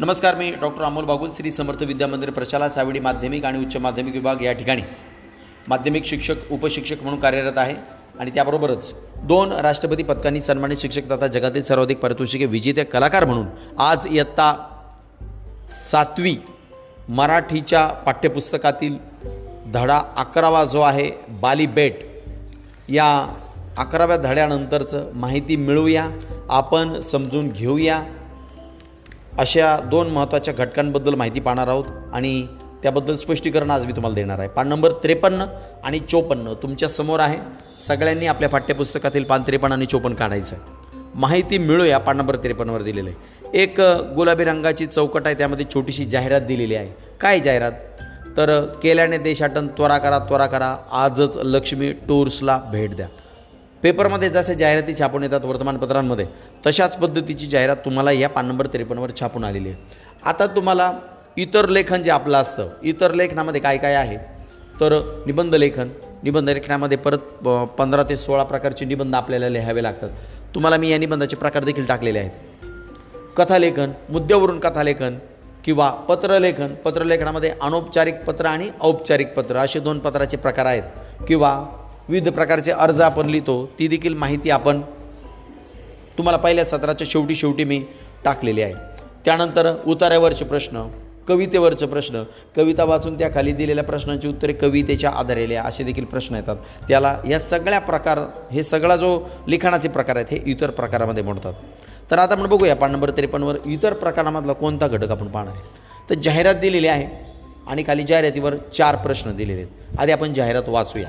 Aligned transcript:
नमस्कार 0.00 0.34
मी 0.34 0.50
डॉक्टर 0.50 0.84
अमोल 0.84 1.04
बागुल 1.04 1.30
श्री 1.36 1.50
समर्थ 1.50 1.82
विद्या 1.82 2.06
मंदिर 2.08 2.30
प्रशाला 2.30 2.68
सावडी 2.68 3.00
माध्यमिक 3.00 3.44
आणि 3.44 3.58
उच्च 3.58 3.76
माध्यमिक 3.76 4.14
विभाग 4.14 4.42
या 4.42 4.52
ठिकाणी. 4.52 4.82
माध्यमिक 5.68 6.04
शिक्षक 6.04 6.34
उपशिक्षक 6.50 7.02
म्हणून 7.02 7.20
कार्यरत 7.20 7.58
आहे 7.58 7.74
आणि 8.20 8.30
त्याबरोबरच 8.30 8.92
दोन 9.22 9.52
राष्ट्रपती 9.52 10.02
पदकांनी 10.02 10.40
सन्मानित 10.40 10.76
शिक्षक 10.76 11.10
तथा 11.10 11.26
जगातील 11.26 11.62
सर्वाधिक 11.62 11.98
पारितोषिके 11.98 12.46
विजेते 12.46 12.84
कलाकार 12.84 13.24
म्हणून 13.24 13.46
आज 13.78 14.06
इयत्ता 14.10 14.54
सातवी 15.90 16.36
मराठीच्या 17.08 17.86
पाठ्यपुस्तकातील 17.86 18.98
धडा 19.74 20.02
अकरावा 20.16 20.64
जो 20.64 20.80
आहे 20.80 21.10
बाली 21.28 21.66
बेट. 21.66 21.98
या 22.88 23.36
अकराव्या 23.78 24.16
धड्यानंतरचं 24.16 25.10
माहिती 25.14 25.56
मिळवूया 25.56 26.08
आपण 26.50 27.00
समजून 27.00 27.48
घेऊया. 27.48 28.02
अशा 29.38 29.80
दोन 29.90 30.08
महत्त्वाच्या 30.08 30.54
घटकांबद्दल 30.54 31.14
माहिती 31.14 31.40
पाहणार 31.40 31.68
आहोत 31.68 31.84
आणि 32.12 32.46
त्याबद्दल 32.82 33.16
स्पष्टीकरण 33.16 33.70
आज 33.70 33.86
मी 33.86 33.92
तुम्हाला 33.92 34.14
देणार 34.14 34.38
आहे. 34.38 34.48
पान 34.48 34.68
नंबर 34.68 34.90
त्रेपन्न 34.90 35.44
आणि 35.84 35.98
चोपन्न 35.98 36.52
तुमच्यासमोर 36.52 37.20
आहे. 37.20 37.38
सगळ्यांनी 37.86 38.26
आपल्या 38.26 38.48
पाठ्यपुस्तकातील 38.48 39.24
पान 39.24 39.42
त्रेपन्न 39.42 39.72
आणि 39.72 39.86
चोपन्न 39.86 40.16
काढायचं 40.16 40.56
आहे. 40.56 40.64
माहिती 41.14 41.58
मिळूया 41.58 41.98
पान 41.98 42.16
नंबर 42.16 42.36
त्रेपन्नवर 42.36 42.82
दिलेलं 42.82 43.10
आहे. 43.10 43.58
एक 43.60 43.80
गुलाबी 44.16 44.44
रंगाची 44.44 44.86
चौकट 44.86 45.26
आहे 45.26 45.34
त्यामध्ये 45.34 45.66
छोटीशी 45.74 46.04
जाहिरात 46.04 46.40
दिलेली 46.40 46.74
आहे. 46.74 46.92
काय 47.20 47.40
जाहिरात? 47.40 47.72
तर 48.36 48.64
केल्याने 48.82 49.18
देशाटन 49.18 49.66
त्वरा 49.66 49.98
करा 49.98 50.18
त्वरा 50.18 50.46
करा. 50.46 50.76
आजच 50.92 51.36
लक्ष्मी 51.36 51.92
टूर्सला 51.92 52.60
भेट 52.72 52.96
द्या. 52.96 53.06
पेपरमध्ये 53.82 54.28
जसे 54.28 54.54
जाहिराती 54.54 54.94
छापून 54.98 55.22
येतात 55.22 55.44
वर्तमानपत्रांमध्ये 55.44 56.26
तशाच 56.66 56.96
पद्धतीची 56.98 57.46
जाहिरात 57.46 57.76
तुम्हाला 57.76 58.12
या 58.12 58.28
पान 58.28 58.46
नंबर 58.46 58.66
त्रेपन्नवर 58.66 59.10
छापून 59.20 59.44
आलेली 59.44 59.68
आहे. 59.68 59.78
आता 60.24 60.46
तुम्हाला 60.46 60.92
इतर 61.36 61.68
लेखन 61.68 62.02
जे 62.02 62.10
आपलं 62.10 62.36
असतं 62.36 62.68
इतर 62.82 63.14
लेखनामध्ये 63.14 63.60
काय 63.60 63.78
काय 63.78 63.94
आहे? 63.94 64.16
तर 64.80 65.00
निबंध 65.26 65.54
लेखन 65.54 65.88
निबंध 66.22 66.50
लेखनामध्ये 66.50 66.98
परत 66.98 67.18
पंधरा 67.78 68.02
ते 68.02 68.16
सोळा 68.16 68.44
प्रकारचे 68.44 68.84
निबंध 68.84 69.14
आपल्याला 69.14 69.48
लिहावे 69.48 69.82
लागतात. 69.82 70.10
तुम्हाला 70.54 70.76
मी 70.76 70.90
या 70.90 70.98
निबंधाचे 70.98 71.36
प्रकार 71.36 71.64
देखील 71.64 71.86
टाकलेले 71.86 72.18
आहेत. 72.18 72.30
कथालेखन 73.36 73.90
मुद्द्यावरून 74.08 74.60
कथालेखन 74.60 75.18
किंवा 75.64 75.90
पत्रलेखन 76.08 76.74
पत्रलेखनामध्ये 76.84 77.52
अनौपचारिक 77.62 78.22
पत्र 78.24 78.46
आणि 78.46 78.68
औपचारिक 78.80 79.34
पत्र 79.34 79.56
असे 79.56 79.80
दोन 79.80 79.98
पत्राचे 79.98 80.36
प्रकार 80.36 80.66
आहेत. 80.66 80.82
किंवा 81.28 81.66
विविध 82.08 82.28
प्रकारचे 82.32 82.70
अर्ज 82.70 83.00
आपण 83.00 83.26
लिहितो 83.26 83.64
ती 83.78 83.88
देखील 83.88 84.14
माहिती 84.14 84.50
आपण 84.50 84.80
तुम्हाला 86.18 86.38
पहिल्या 86.38 86.64
सत्राच्या 86.64 87.06
शेवटी 87.10 87.34
शेवटी 87.34 87.64
मी 87.64 87.82
टाकलेली 88.24 88.62
आहे. 88.62 88.74
त्यानंतर 89.24 89.72
उतार्यावरचे 89.86 90.44
प्रश्न 90.44 90.86
कवितेवरचे 91.28 91.86
प्रश्न 91.86 92.22
कविता 92.56 92.84
वाचून 92.84 93.18
त्या 93.18 93.28
खाली 93.34 93.52
दिलेल्या 93.52 93.84
प्रश्नांची 93.84 94.28
उत्तरे 94.28 94.52
कवितेच्या 94.52 95.10
आधारेले 95.10 95.54
असे 95.54 95.84
देखील 95.84 96.04
प्रश्न 96.04 96.34
येतात. 96.34 96.56
त्याला 96.88 97.16
या 97.28 97.38
सगळ्या 97.38 97.78
प्रकार 97.78 98.18
हे 98.52 98.62
सगळा 98.62 98.96
जो 98.96 99.18
लिखाणाचे 99.48 99.88
प्रकार 99.88 100.16
आहेत 100.16 100.26
हे 100.30 100.50
इतर 100.50 100.70
प्रकारामध्ये 100.70 101.22
मोडतात. 101.22 101.54
तर 102.10 102.18
आता 102.18 102.34
आपण 102.34 102.46
बघूया 102.46 102.76
पान 102.76 102.92
नंबर 102.92 103.10
त्रेपन्नवर 103.10 103.56
इतर 103.66 103.92
प्रकारामधला 103.92 104.52
कोणता 104.52 104.88
घटक 104.88 105.10
आपण 105.10 105.26
पाहणार 105.26 105.54
आहे? 105.54 105.64
तर 106.10 106.14
जाहिरात 106.14 106.54
दिलेली 106.54 106.86
आहे 106.86 107.06
आणि 107.66 107.84
खाली 107.86 108.02
जाहिरातीवर 108.02 108.56
चार 108.74 108.96
प्रश्न 108.96 109.36
दिलेले 109.36 109.60
आहेत. 109.60 109.98
आधी 109.98 110.12
आपण 110.12 110.32
जाहिरात 110.32 110.68
वाचूया. 110.68 111.08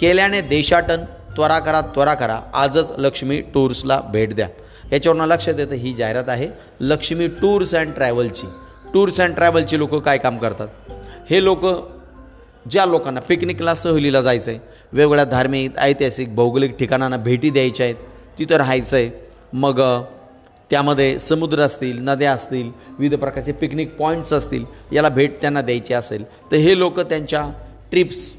केल्याने 0.00 0.40
देशाटन 0.40 1.04
त्वरा 1.36 1.58
करा 1.58 1.80
त्वरा 1.80 2.14
करा. 2.14 2.40
आजच 2.54 2.92
लक्ष्मी 2.98 3.40
टूर्सला 3.54 4.00
भेट 4.12 4.34
द्या. 4.34 4.48
याच्यावरून 4.92 5.26
लक्षात 5.28 5.54
येतं 5.58 5.74
ही 5.74 5.92
जाहिरात 5.94 6.28
आहे. 6.28 6.48
लक्ष्मी 6.80 7.26
टूर्स 7.26 7.74
अँड 7.74 7.92
ट्रॅव्हलची. 7.94 8.46
टूर्स 8.94 9.20
अँड 9.20 9.34
ट्रॅव्हलची 9.34 9.78
लोक 9.78 9.94
काय 9.94 10.18
काम 10.18 10.38
करतात? 10.38 10.68
हे 11.30 11.42
लोक 11.44 11.64
ज्या 12.70 12.86
लोकांना 12.86 13.20
पिकनिकला 13.20 13.74
सहलीला 13.74 14.20
जायचं 14.20 14.50
आहे 14.50 14.60
वेगवेगळ्या 14.92 15.24
धार्मिक 15.24 15.78
ऐतिहासिक 15.78 16.34
भौगोलिक 16.34 16.76
ठिकाणांना 16.76 17.16
भेटी 17.16 17.50
द्यायच्या 17.50 17.86
आहेत 17.86 17.94
तिथं 18.38 18.56
राहायचं 18.56 18.96
आहे 18.96 19.10
मग 19.52 19.80
त्यामध्ये 20.70 21.18
समुद्र 21.18 21.60
असतील 21.60 21.98
नद्या 22.00 22.32
असतील 22.32 22.70
विविध 22.98 23.14
प्रकारचे 23.14 23.52
पिकनिक 23.52 23.94
पॉईंट्स 23.96 24.32
असतील 24.32 24.64
याला 24.92 25.08
भेट 25.08 25.40
त्यांना 25.40 25.60
द्यायची 25.60 25.94
असेल. 25.94 26.24
तर 26.24 26.56
हे 26.56 26.78
लोक 26.78 27.00
त्यांच्या 27.00 27.48
ट्रिप्स 27.90 28.36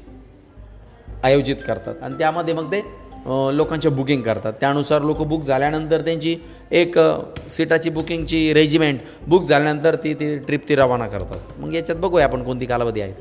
आयोजित 1.22 1.56
करतात. 1.66 1.94
आणि 2.02 2.14
त्यामध्ये 2.18 2.54
मग 2.54 2.72
ते 2.72 2.80
लोकांचे 3.56 3.88
बुकिंग 3.88 4.22
करतात. 4.22 4.52
त्यानुसार 4.52 5.02
लोक 5.02 5.22
बुक 5.22 5.42
झाल्यानंतर 5.42 6.00
त्यांची 6.00 6.36
एक 6.70 6.98
सीटाची 7.50 7.90
बुकिंगची 7.90 8.52
रेजिमेंट 8.54 9.00
बुक 9.26 9.44
झाल्यानंतर 9.44 9.94
ती 9.94 10.14
ती 10.14 10.36
ट्रिप 10.38 10.68
ती 10.68 10.74
रवाना 10.74 11.06
करतात. 11.06 11.60
मग 11.60 11.74
याच्यात 11.74 11.98
बघूया 11.98 12.24
आपण 12.24 12.42
कोणती 12.42 12.66
कालावधी 12.66 13.00
आहे. 13.00 13.14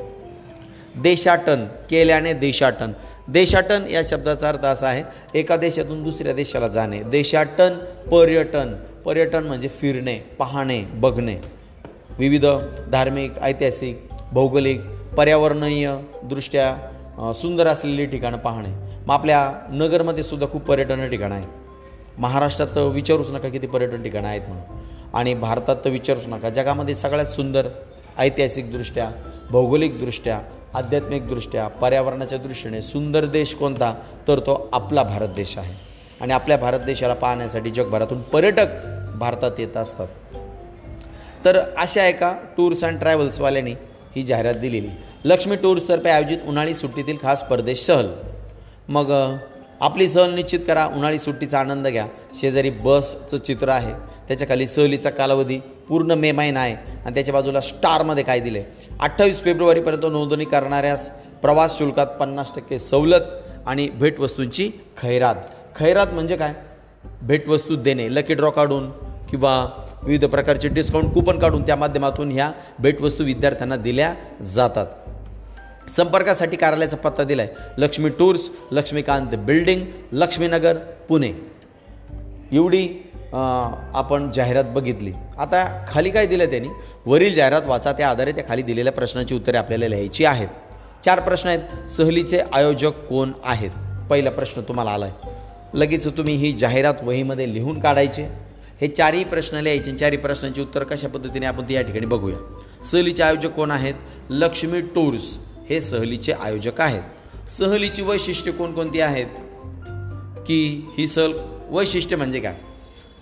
देशाटन 0.95 1.65
केल्याने 1.89 2.33
देशाटन. 2.33 2.91
देशाटन 3.27 3.83
या 3.91 4.01
शब्दाचा 4.05 4.49
अर्थ 4.49 4.65
असा 4.65 4.87
आहे 4.87 5.03
एका 5.39 5.55
देशातून 5.55 6.03
दुसऱ्या 6.03 6.33
देशाला 6.33 6.67
जाणे. 6.67 7.01
देशाटन 7.01 7.73
पर्यटन. 8.11 8.73
पर्यटन 9.05 9.43
म्हणजे 9.43 9.67
फिरणे 9.67 10.15
पाहणे 10.39 10.81
बघणे. 10.81 11.35
विविध 12.19 12.45
धार्मिक 12.91 13.31
ऐतिहासिक 13.41 14.01
भौगोलिक 14.31 14.81
पर्यावरणीय 15.17 15.95
दृष्ट्या 16.23 16.75
सुंदर 17.19 17.67
असलेली 17.67 18.05
ठिकाणं 18.05 18.37
पाहणे. 18.37 18.69
मग 19.07 19.13
आपल्या 19.13 19.51
नगरमध्ये 19.69 20.23
सुद्धा 20.23 20.47
खूप 20.47 20.61
पर्यटन 20.61 21.09
ठिकाणं 21.09 21.35
आहेत. 21.35 21.47
महाराष्ट्रात 22.17 22.67
तर 22.75 22.81
विचारूच 22.81 23.31
नका 23.31 23.49
किती 23.49 23.67
पर्यटन 23.67 24.03
ठिकाणं 24.03 24.27
आहेत 24.27 24.41
म्हणून. 24.47 24.81
आणि 25.13 25.33
भारतात 25.33 25.75
तर 25.85 25.89
विचारूच 25.89 26.27
नका. 26.27 26.49
जगामध्ये 26.49 26.95
सगळ्यात 26.95 27.25
सुंदर 27.25 27.67
ऐतिहासिकदृष्ट्या 28.17 29.11
भौगोलिकदृष्ट्या 29.51 30.41
आध्यात्मिकदृष्ट्या 30.73 31.67
पर्यावरणाच्या 31.67 32.37
दृष्टीने 32.37 32.81
सुंदर 32.81 33.25
देश 33.25 33.55
कोणता? 33.55 33.95
तर 34.27 34.39
तो 34.39 34.69
आपला 34.73 35.03
भारत 35.03 35.27
देश 35.27 35.57
आहे. 35.57 35.73
आणि 36.21 36.33
आपल्या 36.33 36.57
भारत 36.57 36.79
देशाला 36.79 37.13
पाहण्यासाठी 37.13 37.69
जगभरातून 37.69 38.21
पर्यटक 38.21 38.67
भारतात 39.15 39.51
येत 39.59 39.77
असतात. 39.77 40.07
तर 41.45 41.59
अशा 41.77 42.05
एका 42.05 42.35
टूर्स 42.57 42.83
अँड 42.83 42.99
ट्रॅव्हल्सवाल्यांनी 42.99 43.71
ही 44.15 44.23
जाहिरात 44.23 44.53
दिलेली. 44.53 44.89
लक्ष्मी 45.25 45.55
टूर्सतर्फे 45.55 46.09
आयोजित 46.09 46.37
उन्हाळी 46.47 46.73
सुट्टीतील 46.73 47.17
खास 47.23 47.43
परदेश 47.43 47.85
सहल. 47.85 48.07
मग 48.89 49.11
आपली 49.81 50.07
सहल 50.09 50.33
निश्चित 50.35 50.59
करा 50.67 50.85
उन्हाळी 50.85 51.19
सुट्टीचा 51.19 51.59
आनंद 51.59 51.87
घ्या. 51.87 52.05
शेजारी 52.39 52.69
बसचं 52.69 53.37
चित्र 53.37 53.69
आहे. 53.69 53.93
त्याच्याखाली 54.27 54.67
सहलीचा 54.67 55.09
कालावधी 55.09 55.57
पूर्ण 55.89 56.11
मे 56.11 56.31
महिना 56.31 56.59
आहे 56.59 56.73
आणि 56.73 57.13
त्याच्या 57.13 57.33
बाजूला 57.33 57.61
स्टारमध्ये 57.61 58.23
काय 58.23 58.39
दिले 58.39 58.63
अठ्ठावीस 58.99 59.41
फेब्रुवारीपर्यंत 59.43 60.05
नोंदणी 60.11 60.45
करणाऱ्यास 60.45 61.09
प्रवास 61.41 61.77
शुल्कात 61.77 62.07
पन्नास 62.19 62.51
टक्के 62.55 62.79
सवलत 62.79 63.21
आणि 63.65 63.87
भेटवस्तूंची 63.89 64.69
खैरात. 64.97 65.35
खैरात 65.75 66.07
म्हणजे 66.13 66.35
काय? 66.35 66.53
भेटवस्तू 67.21 67.75
देणे 67.75 68.07
लकी 68.15 68.33
ड्रॉ 68.33 68.49
काढून 68.49 68.89
किंवा 69.29 69.53
विविध 70.03 70.25
प्रकारचे 70.25 70.67
डिस्काउंट 70.67 71.13
कुपन 71.13 71.39
काढून 71.39 71.65
त्या 71.65 71.75
माध्यमातून 71.75 72.31
ह्या 72.31 72.51
भेटवस्तू 72.79 73.23
विद्यार्थ्यांना 73.23 73.75
दिल्या 73.75 74.13
जातात. 74.43 74.85
संपर्कासाठी 75.95 76.57
कार्यालयाचा 76.57 76.97
पत्ता 76.97 77.23
दिला 77.23 77.41
आहे 77.41 77.81
लक्ष्मी 77.81 78.09
टूर्स 78.09 78.49
लक्ष्मीकांत 78.71 79.35
बिल्डिंग 79.37 79.85
लक्ष्मीनगर 80.13 80.77
पुणे. 81.09 81.31
एवढी 82.51 82.87
आपण 83.33 84.29
जाहिरात 84.31 84.63
बघितली. 84.65 85.11
आता 85.37 85.63
खाली 85.89 86.09
काय 86.09 86.25
दिलं 86.27 86.45
त्यांनी? 86.45 86.69
वरील 87.05 87.35
जाहिरात 87.35 87.61
वाचा 87.65 87.91
त्या 87.91 88.09
आधारे 88.09 88.31
त्या 88.31 88.43
खाली 88.47 88.61
दिलेल्या 88.61 88.93
प्रश्नाची 88.93 89.35
उत्तरे 89.35 89.57
आपल्याला 89.57 89.87
लिहायची 89.87 90.25
आहेत. 90.25 90.47
चार 91.05 91.19
प्रश्न 91.19 91.49
आहेत. 91.49 91.89
सहलीचे 91.89 92.39
आयोजक 92.53 93.05
कोण 93.09 93.31
आहेत? 93.43 93.71
पहिला 94.09 94.29
प्रश्न 94.29 94.61
तुम्हाला 94.61 94.91
आला 94.91 95.05
आहे 95.05 95.29
लगेच 95.73 96.07
तुम्ही 96.07 96.35
ही 96.35 96.51
जाहिरात 96.51 97.03
वहीमध्ये 97.03 97.53
लिहून 97.53 97.79
काढायचे. 97.81 98.27
हे 98.81 98.87
चारही 98.87 99.23
प्रश्न 99.23 99.57
लिहायचे 99.57 99.91
चारही 99.91 100.17
प्रश्नांची 100.17 100.61
उत्तर 100.61 100.83
कशा 100.83 101.07
पद्धतीने 101.07 101.45
आपण 101.45 101.69
ती 101.69 101.73
या 101.73 101.81
ठिकाणी 101.81 102.05
बघूया. 102.05 102.37
सहलीचे 102.91 103.23
आयोजक 103.23 103.51
कोण 103.51 103.71
आहेत? 103.71 103.93
लक्ष्मी 104.29 104.81
टूर्स. 104.95 105.37
हे 105.71 105.81
सहलीचे 105.81 106.31
आयोजक 106.31 106.81
आहेत. 106.81 107.49
सहलीची 107.49 108.01
वैशिष्ट्ये 108.01 108.53
कोणकोणती 108.53 108.99
आहेत? 108.99 109.25
की 110.47 110.87
ही 110.97 111.07
सहल 111.07 111.33
वैशिष्ट्य 111.69 112.15
म्हणजे 112.15 112.39
काय? 112.39 112.53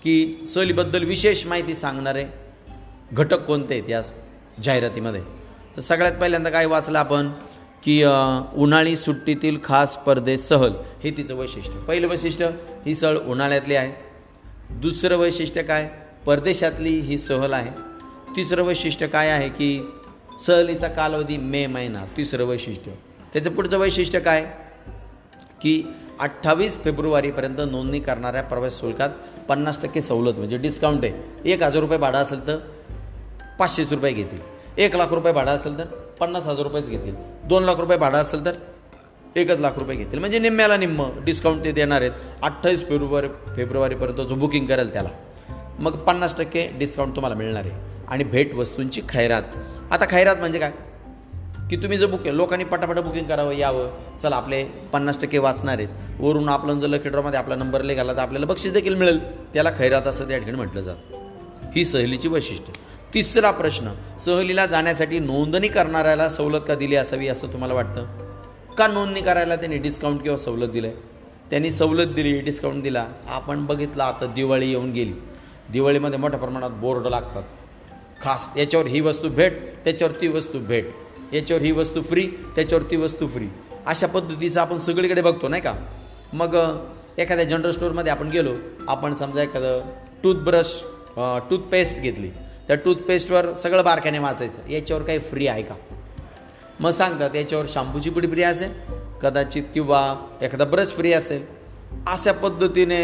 की 0.04 0.44
सहलीबद्दल 0.54 1.04
विशेष 1.04 1.46
माहिती 1.46 1.74
सांगणारे 1.74 2.24
घटक 3.12 3.40
कोणते 3.40 3.74
आहेत 3.74 3.90
या 3.90 4.02
जाहिरातीमध्ये? 4.62 5.20
तर 5.76 5.80
सगळ्यात 5.80 6.12
पहिल्यांदा 6.12 6.50
काय 6.50 6.66
वाचलं 6.66 6.98
आपण? 6.98 7.30
की 7.82 8.04
उन्हाळी 8.54 8.96
सुट्टीतील 8.96 9.58
खास 9.64 9.92
स्पर्धे 9.92 10.36
सहल 10.36 10.72
हे 11.04 11.10
तिचं 11.10 11.34
वैशिष्ट्य. 11.34 11.78
पहिलं 11.78 12.08
वैशिष्ट्य 12.08 12.50
ही 12.86 12.94
सहल 12.94 13.16
उन्हाळ्यातली 13.16 13.74
आहे. 13.74 13.92
दुसरं 14.70 15.16
वैशिष्ट्य 15.16 15.62
काय? 15.62 15.90
परदेशातली 16.26 17.00
ही 17.00 17.18
सहल 17.18 17.52
आहे. 17.52 17.70
तिसरं 18.36 18.62
वैशिष्ट्य 18.62 19.06
काय 19.06 19.28
आहे 19.28 19.48
की 19.48 19.90
सहलीचा 20.46 20.88
कालावधी 20.88 21.36
मे 21.36 21.66
महिना 21.66 22.04
तिसरं 22.16 22.44
वैशिष्ट्य. 22.44 22.90
त्याचं 23.32 23.54
पुढचं 23.54 23.78
वैशिष्ट्य 23.78 24.20
काय? 24.20 24.44
की 25.62 25.84
अठ्ठावीस 26.20 26.78
फेब्रुवारीपर्यंत 26.78 27.56
नोंदणी 27.70 28.00
करणाऱ्या 28.00 28.42
प्रवेश 28.42 28.72
शुल्कात 28.72 29.08
पन्नास 29.48 29.82
टक्के 29.82 30.00
सवलत 30.00 30.34
म्हणजे 30.38 30.58
डिस्काउंट 30.58 31.04
आहे. 31.04 31.12
एक 31.44 31.62
हजार 31.62 31.80
रुपये 31.80 31.98
भाडं 31.98 32.18
असेल 32.18 32.46
तर 32.46 32.56
पाचशेच 33.58 33.92
रुपये 33.92 34.12
घेतील. 34.12 34.38
एक 34.78 34.96
लाख 34.96 35.12
रुपये 35.12 35.32
भाडं 35.32 35.50
असेल 35.50 35.78
तर 35.78 35.84
पन्नास 35.84 36.46
हजार 36.46 36.62
रुपयेच 36.62 36.90
घेतील. 36.90 37.14
दोन 37.44 37.64
लाख 37.64 37.74
रुपये 37.74 37.96
भाडं 37.96 38.18
असेल 38.18 38.44
तर 38.44 38.52
एकच 39.36 39.58
लाख 39.58 39.72
रुपये 39.76 39.96
घेतील. 39.96 40.18
म्हणजे 40.18 40.38
निम्म्याला 40.38 40.76
निम्म 40.76 41.24
डिस्काउंट 41.24 41.64
ते 41.64 41.72
देणार 41.72 42.00
आहेत. 42.00 42.12
अठ्ठावीस 42.42 42.80
फेब्रुवारी 42.80 43.28
फेब्रुवारीपर्यंत 43.56 44.28
जो 44.28 44.34
बुकिंग 44.34 44.66
करेल 44.66 44.92
त्याला. 44.92 45.08
मग 45.78 45.96
पन्नास 45.96 46.36
टक्के 46.36 46.68
डिस्काउंट 46.78 47.16
तुम्हाला 47.16 47.36
मिळणार 47.36 47.64
आहे. 47.64 47.99
आणि 48.10 48.24
भेटवस्तूंची 48.24 49.00
खैरात. 49.08 49.42
आता 49.90 50.04
खैरात 50.10 50.36
म्हणजे 50.36 50.58
काय? 50.58 50.72
की 51.70 51.76
तुम्ही 51.76 51.98
जर 51.98 52.06
बुक 52.06 52.26
लोकांनी 52.26 52.64
पटापटा 52.64 53.00
बुकिंग 53.00 53.26
करावं 53.26 53.52
यावं. 53.52 54.18
चला 54.18 54.36
आपले 54.36 54.64
पन्नास 54.64 55.20
टक्के 55.20 55.38
वाचणार 55.38 55.78
आहेत. 55.78 55.88
वरून 56.18 56.48
आपण 56.48 56.78
जर 56.78 56.86
लकी 56.86 57.08
ड्रॉमध्ये 57.08 57.38
आपला 57.38 57.54
नंबर 57.54 57.82
गेला 57.82 58.12
तर 58.12 58.18
आपल्याला 58.18 58.46
बक्षीस 58.46 58.72
देखील 58.72 58.94
मिळेल. 58.94 59.46
त्याला 59.52 59.70
खैरात 59.78 60.02
असं 60.02 60.28
त्या 60.28 60.38
ठिकाणी 60.38 60.56
म्हटलं 60.56 60.80
जातं. 60.80 61.14
ही 61.76 61.84
सहलीची 61.84 62.28
वैशिष्ट्य. 62.28 62.72
तिसरा 63.14 63.50
प्रश्न 63.50 63.92
सहलीला 64.20 64.66
जाण्यासाठी 64.66 65.18
नोंदणी 65.18 65.68
करणाऱ्याला 65.68 66.28
सवलत 66.28 66.60
का 66.68 66.74
दिली 66.74 66.96
असावी 66.96 67.28
असं 67.28 67.46
तुम्हाला 67.46 67.74
वाटतं? 67.74 68.06
का 68.78 68.86
नोंदणी 68.86 69.20
करायला 69.20 69.56
त्यांनी 69.56 69.76
डिस्काउंट 69.76 70.22
किंवा 70.22 70.38
सवलत 70.38 70.68
दिलं 70.68 70.86
आहे 70.86 70.96
त्यांनी 71.50 71.70
सवलत 71.70 72.06
दिली 72.06 72.40
डिस्काउंट 72.40 72.82
दिला. 72.82 73.06
आपण 73.28 73.66
बघितलं 73.66 74.02
आता 74.02 74.26
दिवाळी 74.26 74.68
येऊन 74.68 74.92
गेली. 74.92 75.12
दिवाळीमध्ये 75.72 76.18
मोठ्या 76.18 76.38
प्रमाणात 76.38 76.70
बोर्ड 76.70 77.06
लागतात. 77.06 77.42
खास 78.22 78.48
याच्यावर 78.56 78.86
ही 78.86 79.00
वस्तू 79.00 79.28
भेट 79.28 79.58
त्याच्यावर 79.84 80.20
ती 80.20 80.28
वस्तू 80.28 80.58
भेट. 80.58 80.88
याच्यावर 81.32 81.62
ही 81.62 81.70
वस्तू 81.72 82.02
फ्री 82.02 82.26
त्याच्यावर 82.56 82.84
ती 82.90 82.96
वस्तू 82.96 83.26
फ्री 83.26 83.46
अशा 83.86 84.06
पद्धतीचं 84.06 84.60
आपण 84.60 84.78
सगळीकडे 84.78 85.22
बघतो 85.22 85.48
नाही 85.48 85.62
का? 85.62 85.74
मग 86.32 86.56
एखाद्या 87.18 87.44
जनरल 87.44 87.70
स्टोअरमध्ये 87.70 88.12
आपण 88.12 88.28
गेलो 88.28 88.54
आपण 88.88 89.14
समजा 89.14 89.42
एखादं 89.42 89.90
टूथब्रश 90.22 90.74
टूथपेस्ट 91.50 92.00
घेतली. 92.00 92.28
त्या 92.66 92.76
टूथपेस्टवर 92.76 93.52
सगळं 93.54 93.84
बारकाने 93.84 94.18
वाचायचं. 94.18 94.68
याच्यावर 94.70 95.02
काही 95.02 95.18
फ्री 95.18 95.46
आहे 95.46 95.62
का? 95.62 95.74
मग 96.80 96.90
सांगतात 96.90 97.36
याच्यावर 97.36 97.66
शॅम्पूची 97.68 98.10
पुढी 98.10 98.26
फ्री 98.26 98.42
असेल 98.42 98.72
कदाचित 99.22 99.62
किंवा 99.74 100.02
एखादा 100.42 100.64
ब्रश 100.64 100.88
फ्री 100.88 101.12
असेल. 101.12 101.42
अशा 102.06 102.32
पद्धतीने 102.32 103.02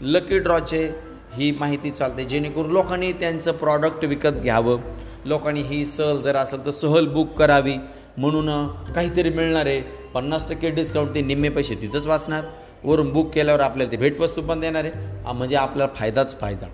लकी 0.00 0.38
ड्रॉचे 0.38 0.88
ही 1.36 1.50
माहिती 1.60 1.90
चालते. 1.90 2.24
जेणेकरून 2.24 2.70
लोकांनी 2.70 3.12
त्यांचं 3.12 3.52
प्रॉडक्ट 3.52 4.04
विकत 4.04 4.40
घ्यावं. 4.42 4.78
लोकांनी 5.24 5.60
ही 5.60 5.86
सहल 5.86 6.20
जर 6.22 6.36
असेल 6.36 6.66
तर 6.66 6.70
सहल 6.70 7.06
बुक 7.06 7.32
करावी. 7.32 7.74
म्हणून 8.18 8.66
काहीतरी 8.94 9.30
मिळणार 9.30 9.66
आहे. 9.66 9.80
पन्नास 10.14 10.48
टक्के 10.50 10.70
डिस्काउंट 10.70 11.14
ते 11.14 11.20
निम्मे 11.20 11.48
पैसे 11.48 11.74
तिथंच 11.74 12.06
वाचणार. 12.06 12.44
वरून 12.84 13.12
बुक 13.12 13.34
केल्यावर 13.34 13.60
आपल्याला 13.60 13.92
ते 13.92 13.96
भेटवस्तू 13.96 14.42
पण 14.42 14.60
देणार 14.60 14.84
आहे. 14.84 15.32
म्हणजे 15.32 15.56
आपल्याला 15.56 15.92
फायदाच 15.94 16.40
फायदा. 16.40 16.66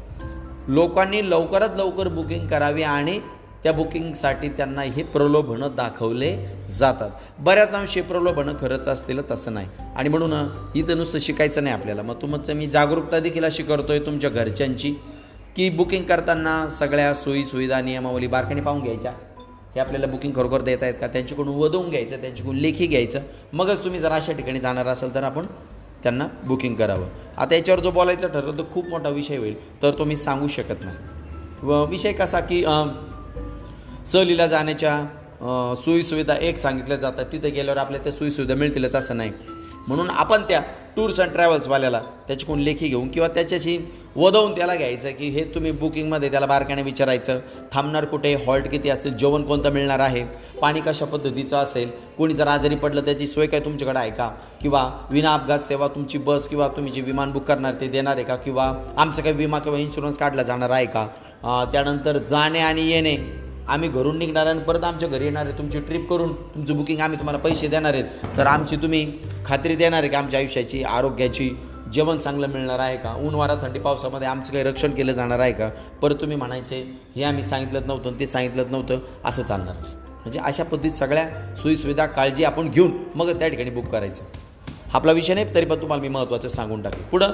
लोकांनी 0.69 1.31
लवकरात 1.31 1.69
लवकर 1.77 2.09
बुकिंग 2.09 2.49
करावी 2.49 2.83
आणि 2.83 3.21
त्या 3.65 3.73
बुकिंगसाठी 3.73 4.49
त्यांना 4.49 4.83
हे 4.83 5.03
प्रलोभनं 5.03 5.69
दाखवले 5.77 6.37
जातात. 6.79 7.11
बऱ्याच 7.39 7.75
अंशी 7.75 8.01
प्रलोभनं 8.01 8.53
खरंच 8.61 8.89
असतीलच 8.89 9.31
असं 9.31 9.55
नाही. 9.55 9.69
आणि 9.97 10.09
म्हणून 10.09 10.33
इथं 10.75 10.97
नुसतं 10.97 11.19
शिकायचं 11.19 11.65
नाही 11.65 11.75
आपल्याला. 11.75 12.03
मग 12.03 12.15
तुमचं 12.23 12.55
मी 12.55 12.67
जागरूकता 12.67 13.19
देखील 13.19 13.45
अशी 13.45 13.63
करतोय 13.63 13.99
तुमच्या 13.99 14.31
घरच्यांची 14.31 14.95
की 15.57 15.71
बुकिंग 15.71 16.05
करताना 16.05 16.69
सगळ्या 16.69 17.15
सोयी 17.15 17.45
सुविधा 17.45 17.81
नियमावली 17.81 18.27
बारकाने 18.27 18.61
पाहून 18.61 18.83
घ्यायच्या. 18.83 19.13
हे 19.75 19.81
आपल्याला 19.81 20.07
बुकिंग 20.07 20.33
खरोखर 20.37 20.61
देत 20.61 20.79
आहेत 20.83 20.95
का? 21.01 21.07
त्यांच्याकडून 21.07 21.55
वधवून 21.55 21.89
घ्यायचं 21.89 22.21
त्यांच्याकडून 22.21 22.57
लेखी 22.57 22.87
घ्यायचं. 22.87 23.21
मगच 23.53 23.85
तुम्ही 23.85 24.01
जर 24.01 24.13
अशा 24.13 24.33
ठिकाणी 24.33 24.59
जाणार 24.59 24.87
असाल 24.87 25.15
तर 25.15 25.23
आपण 25.23 25.47
त्यांना 26.03 26.27
बुकिंग 26.47 26.75
करावं. 26.75 27.07
आता 27.39 27.55
याच्यावर 27.55 27.81
जो 27.81 27.91
बोलायचं 27.91 28.29
ठरलं 28.29 28.59
तर 28.59 28.63
खूप 28.75 28.87
मोठा 28.87 29.09
विषय 29.09 29.37
होईल. 29.37 29.83
तर 29.83 29.91
तो 29.99 30.05
मी 30.05 30.17
सांगू 30.17 30.47
शकत 30.47 30.85
नाही. 30.85 30.97
व 31.63 31.85
विषय 31.85 32.13
कसा 32.13 32.41
की 32.41 32.65
सहलीला 34.07 34.47
जाण्याच्या 34.47 35.75
सोयीसुविधा 35.85 36.35
एक 36.41 36.57
सांगितल्या 36.57 36.97
जातात. 36.97 37.25
तिथे 37.33 37.51
गेल्यावर 37.51 37.81
आपल्या 37.81 38.01
त्या 38.03 38.13
सोयीसुविधा 38.13 38.55
मिळतीलच 38.55 38.95
असं 38.95 39.17
नाही. 39.17 39.31
म्हणून 39.89 40.11
आपण 40.11 40.43
त्या 40.49 40.61
टूर्स 40.97 41.21
अँड 41.21 41.33
ट्रॅव्हल्सवाल्याला 41.33 42.01
त्याच्याकडून 42.27 42.61
लेखी 42.65 42.89
घेऊन 42.89 43.09
किंवा 43.09 43.29
त्याच्याशी 43.29 43.77
वधवून 44.17 44.53
त्याला 44.57 44.75
घ्यायचं 44.75 45.11
की 45.11 45.29
हे 45.29 45.45
तुम्ही 45.55 45.71
बुकिंगमध्ये 45.73 46.31
त्याला 46.31 46.47
बारकाने 46.47 46.83
विचारायचं 46.83 47.39
थांबणार 47.73 48.05
कुठे 48.05 48.35
हॉल्ट 48.47 48.69
किती 48.69 48.91
असेल 48.91 49.17
जेवण 49.17 49.43
कोणतं 49.43 49.73
मिळणार 49.73 50.01
आहे 50.01 50.25
पाणी 50.61 50.81
कशा 50.81 51.05
पद्धतीचं 51.05 51.57
असेल 51.57 51.91
कोणी 52.19 52.35
जर 52.35 52.49
आजारी 52.49 52.75
पडलं 52.75 53.05
त्याची 53.05 53.27
सोय 53.27 53.47
काय 53.47 53.61
तुमच्याकडे 53.61 53.99
आहे 53.99 54.11
का? 54.11 54.29
किंवा 54.63 54.91
विना 55.11 55.35
अपघात 55.35 55.65
सेवा 55.69 55.89
तुमची 55.89 56.19
बस 56.19 56.49
किंवा 56.49 56.69
तुम्ही 56.69 56.93
जे 56.93 57.01
विमान 57.01 57.33
बुक 57.33 57.45
करणार 57.45 57.75
ते 57.81 57.89
देणार 57.89 58.17
आहे 58.17 58.25
का? 58.25 58.37
किंवा 58.37 58.73
आमचं 58.97 59.23
काही 59.23 59.35
विमा 59.35 59.59
किंवा 59.59 59.79
इन्शुरन्स 59.79 60.19
काढला 60.19 60.43
जाणार 60.43 60.71
आहे 60.71 60.87
का? 60.87 61.07
त्यानंतर 61.73 62.19
जाणे 62.19 62.61
आणि 62.61 62.91
येणे. 62.91 63.17
आम्ही 63.69 63.89
घरून 63.89 64.19
निघणार 64.19 64.47
आणि 64.47 64.61
परत 64.61 64.85
आमच्या 64.85 65.09
घरी 65.09 65.25
येणार 65.25 65.47
आहे. 65.47 65.59
तुमची 65.59 65.81
ट्रिप 65.81 66.09
करून 66.11 66.33
तुमचं 66.55 66.77
बुकिंग 66.77 67.01
आम्ही 67.01 67.19
तुम्हाला 67.19 67.39
पैसे 67.39 67.69
देणार 67.69 67.95
आहेत. 67.95 68.37
तर 68.37 68.47
आमची 68.47 68.77
तुम्ही 68.77 69.07
खात्री 69.47 69.75
देणार 69.75 70.03
आहे 70.03 70.11
का 70.11 70.19
आमच्या 70.19 70.41
आयुष्याची 70.41 70.83
आरोग्याची 70.83 71.51
जेवण 71.93 72.19
चांगलं 72.19 72.49
मिळणार 72.49 72.79
आहे 72.79 72.97
का? 72.97 73.15
ऊन 73.17 73.35
वारा 73.35 73.55
थंडी 73.55 73.79
पावसामध्ये 73.79 74.29
आमचं 74.29 74.53
काही 74.53 74.65
रक्षण 74.65 74.95
केलं 74.95 75.13
जाणार 75.13 75.39
आहे 75.39 75.53
का? 75.53 75.69
परत 76.03 76.15
तुम्ही 76.15 76.37
म्हणायचे 76.37 76.83
हे 77.17 77.25
आम्ही 77.25 77.43
सांगितलं 77.45 77.87
नव्हतं 77.87 78.19
ते 78.21 78.27
सांगितलं 78.27 78.71
नव्हतं 78.71 78.99
असं 79.25 79.43
चालणार 79.43 79.75
म्हणजे 79.75 80.41
अशा 80.41 80.65
पद्धतीत 80.65 80.93
सगळ्या 80.93 81.27
सोयीसुविधा 81.63 82.07
काळजी 82.07 82.45
आपण 82.45 82.69
घेऊन 82.69 82.93
मग 83.15 83.31
त्या 83.39 83.49
ठिकाणी 83.49 83.71
बुक 83.71 83.87
करायचं. 83.87 84.23
आपला 84.93 85.13
विषय 85.13 85.35
नाही 85.35 85.55
तरी 85.55 85.65
पण 85.65 85.81
तुम्हाला 85.83 86.03
मी 86.03 86.09
महत्त्वाचं 86.09 86.49
सांगून 86.49 86.83
टाकेल 86.83 87.03
पुढं 87.03 87.33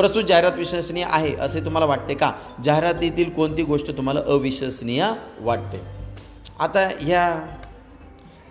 प्रस्तुत 0.00 0.24
जाहिरात 0.24 0.52
विश्वसनीय 0.56 1.04
आहे 1.08 1.34
असे 1.36 1.60
तुम्हाला 1.60 1.86
वाटते 1.86 2.14
का? 2.14 2.30
जाहिरातीतील 2.64 3.30
कोणती 3.30 3.62
गोष्ट 3.62 3.90
तुम्हाला 3.90 4.20
अविश्वसनीय 4.26 5.04
वाटते? 5.40 5.80
आता 6.58 6.88
ह्या 7.00 7.24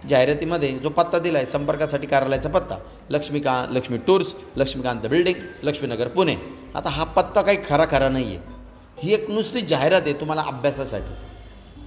जाहिरातीमध्ये 0.09 0.69
जो 0.83 0.89
पत्ता 0.89 1.19
दिला 1.19 1.37
आहे 1.37 1.47
संपर्कासाठी 1.47 2.07
कार्यालयाचा 2.07 2.49
पत्ता 2.49 2.77
लक्ष्मीका 3.09 3.65
लक्ष्मी 3.71 3.97
टूर्स 3.97 4.33
लक्ष्मीकांत 4.57 5.07
बिल्डिंग 5.09 5.39
लक्ष्मीनगर 5.63 6.07
पुणे. 6.07 6.35
आता 6.75 6.89
हा 6.89 7.03
पत्ता 7.03 7.41
काही 7.41 7.57
खरा 7.69 7.85
खरा 7.91 8.09
नाही 8.09 8.35
आहे 8.35 9.03
ही 9.03 9.13
एक 9.13 9.29
नुसती 9.29 9.61
जाहिरात 9.61 10.01
आहे 10.01 10.13
तुम्हाला 10.13 10.43
अभ्यासासाठी. 10.47 11.13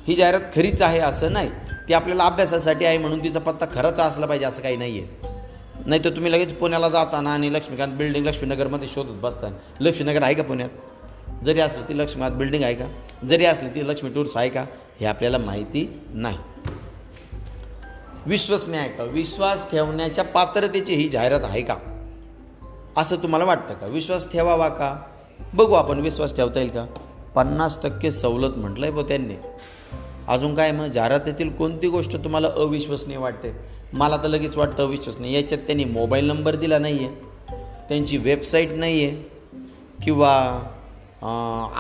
ही 0.06 0.14
जाहिरात 0.14 0.54
खरीच 0.54 0.82
आहे 0.82 0.98
असं 0.98 1.32
नाही. 1.32 1.50
ती 1.88 1.94
आपल्याला 1.94 2.24
अभ्यासासाठी 2.24 2.84
आहे 2.84 2.98
म्हणून 2.98 3.24
तिचा 3.24 3.40
पत्ता 3.40 3.66
खरंच 3.66 4.00
असला 4.00 4.26
पाहिजे 4.26 4.46
असं 4.46 4.62
काही 4.62 4.76
नाही 4.76 5.00
आहे 5.00 5.31
नाही 5.86 6.04
तर 6.04 6.10
तुम्ही 6.10 6.32
लगेच 6.32 6.54
पुण्याला 6.54 6.88
जाताना 6.88 7.30
आणि 7.30 7.54
लक्ष्मीकांत 7.54 7.92
बिल्डिंग 7.92 8.26
लक्ष्मीनगरमध्ये 8.26 8.88
शोधत 8.88 9.22
बसताना 9.22 9.56
लक्ष्मीनगर 9.80 10.22
आहे 10.22 10.34
का 10.34 10.42
पुण्यात? 10.42 10.68
जरी 11.44 11.60
असलं 11.60 11.82
ती 11.88 11.98
लक्ष्मीकांत 11.98 12.36
बिल्डिंग 12.36 12.64
आहे 12.64 12.74
का? 12.74 12.86
जरी 13.26 13.44
असली 13.44 13.68
ती 13.68 13.88
लक्ष्मी 13.88 14.10
टूर्स 14.10 14.36
आहे 14.36 14.48
का? 14.48 14.64
हे 15.00 15.06
आपल्याला 15.06 15.38
माहिती 15.38 16.00
नाही. 16.10 16.38
विश्वसनीय 18.26 18.80
आहे 18.80 18.88
का? 18.88 19.04
विश्वास 19.04 19.70
ठेवण्याच्या 19.70 20.24
पात्रतेची 20.24 20.94
ही 20.94 21.08
जाहिरात 21.08 21.40
आहे 21.42 21.62
का? 21.62 21.76
असं 22.96 23.16
तुम्हाला 23.16 23.44
वाटतं 23.44 23.74
का? 23.74 23.86
विश्वास 23.86 24.32
ठेवावा 24.32 24.68
का? 24.68 25.04
बघू 25.54 25.74
आपण 25.74 26.00
विश्वास 26.00 26.36
ठेवता 26.36 26.60
येईल 26.60 26.70
का? 26.70 26.86
पन्नास 27.34 27.78
टक्के 27.82 28.10
सवलत 28.10 28.54
म्हटलं 28.56 28.86
आहे 28.86 28.94
बो 28.94 29.02
त्यांनी. 29.02 29.34
अजून 30.28 30.54
काय 30.54 30.72
मग? 30.72 30.86
जाहिरातीतील 30.86 31.50
कोणती 31.50 31.88
गोष्ट 31.88 32.16
तुम्हाला 32.16 32.48
अविश्वसनीय 32.48 33.16
वाटते? 33.16 33.81
मला 33.92 34.16
तर 34.16 34.28
लगेच 34.28 34.56
वाटतं 34.56 34.84
अविश्वसनीय 34.84 35.34
याच्यात 35.34 35.60
त्यांनी 35.60 35.84
मोबाईल 35.84 36.26
नंबर 36.26 36.54
दिला 36.54 36.78
नाही 36.78 37.04
आहे 37.04 37.14
त्यांची 37.88 38.16
वेबसाईट 38.16 38.68
नाही 38.72 39.04
आहे 39.04 39.16
किंवा 40.04 40.32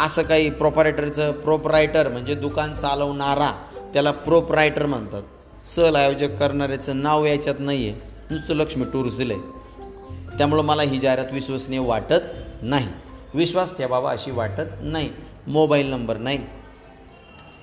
असं 0.04 0.22
काही 0.22 0.50
प्रोपरायटरचं 0.50 1.32
प्रोपरायटर 1.32 2.08
म्हणजे 2.08 2.34
दुकान 2.34 2.76
चालवणारा 2.76 3.50
त्याला 3.92 4.10
प्रोपरायटर 4.10 4.86
म्हणतात. 4.86 5.22
सहल 5.66 5.96
आयोजक 5.96 6.38
करणाऱ्याचं 6.38 7.02
नाव 7.02 7.24
याच्यात 7.24 7.54
नाही 7.58 7.88
आहे 7.88 8.00
नुसतं 8.30 8.54
लक्ष्मी 8.54 8.84
टूर्स 8.92 9.16
दिलं 9.16 9.34
आहे 9.34 10.38
त्यामुळं 10.38 10.62
मला 10.62 10.82
ही 10.82 10.98
जाहिरात 10.98 11.32
विश्वसनीय 11.32 11.78
वाटत 11.78 12.62
नाही. 12.62 12.86
विश्वास 13.34 13.76
ठेवावा 13.76 14.10
अशी 14.10 14.30
वाटत 14.30 14.70
नाही. 14.80 15.10
मोबाईल 15.46 15.86
नंबर 15.86 16.16
नाही. 16.16 16.38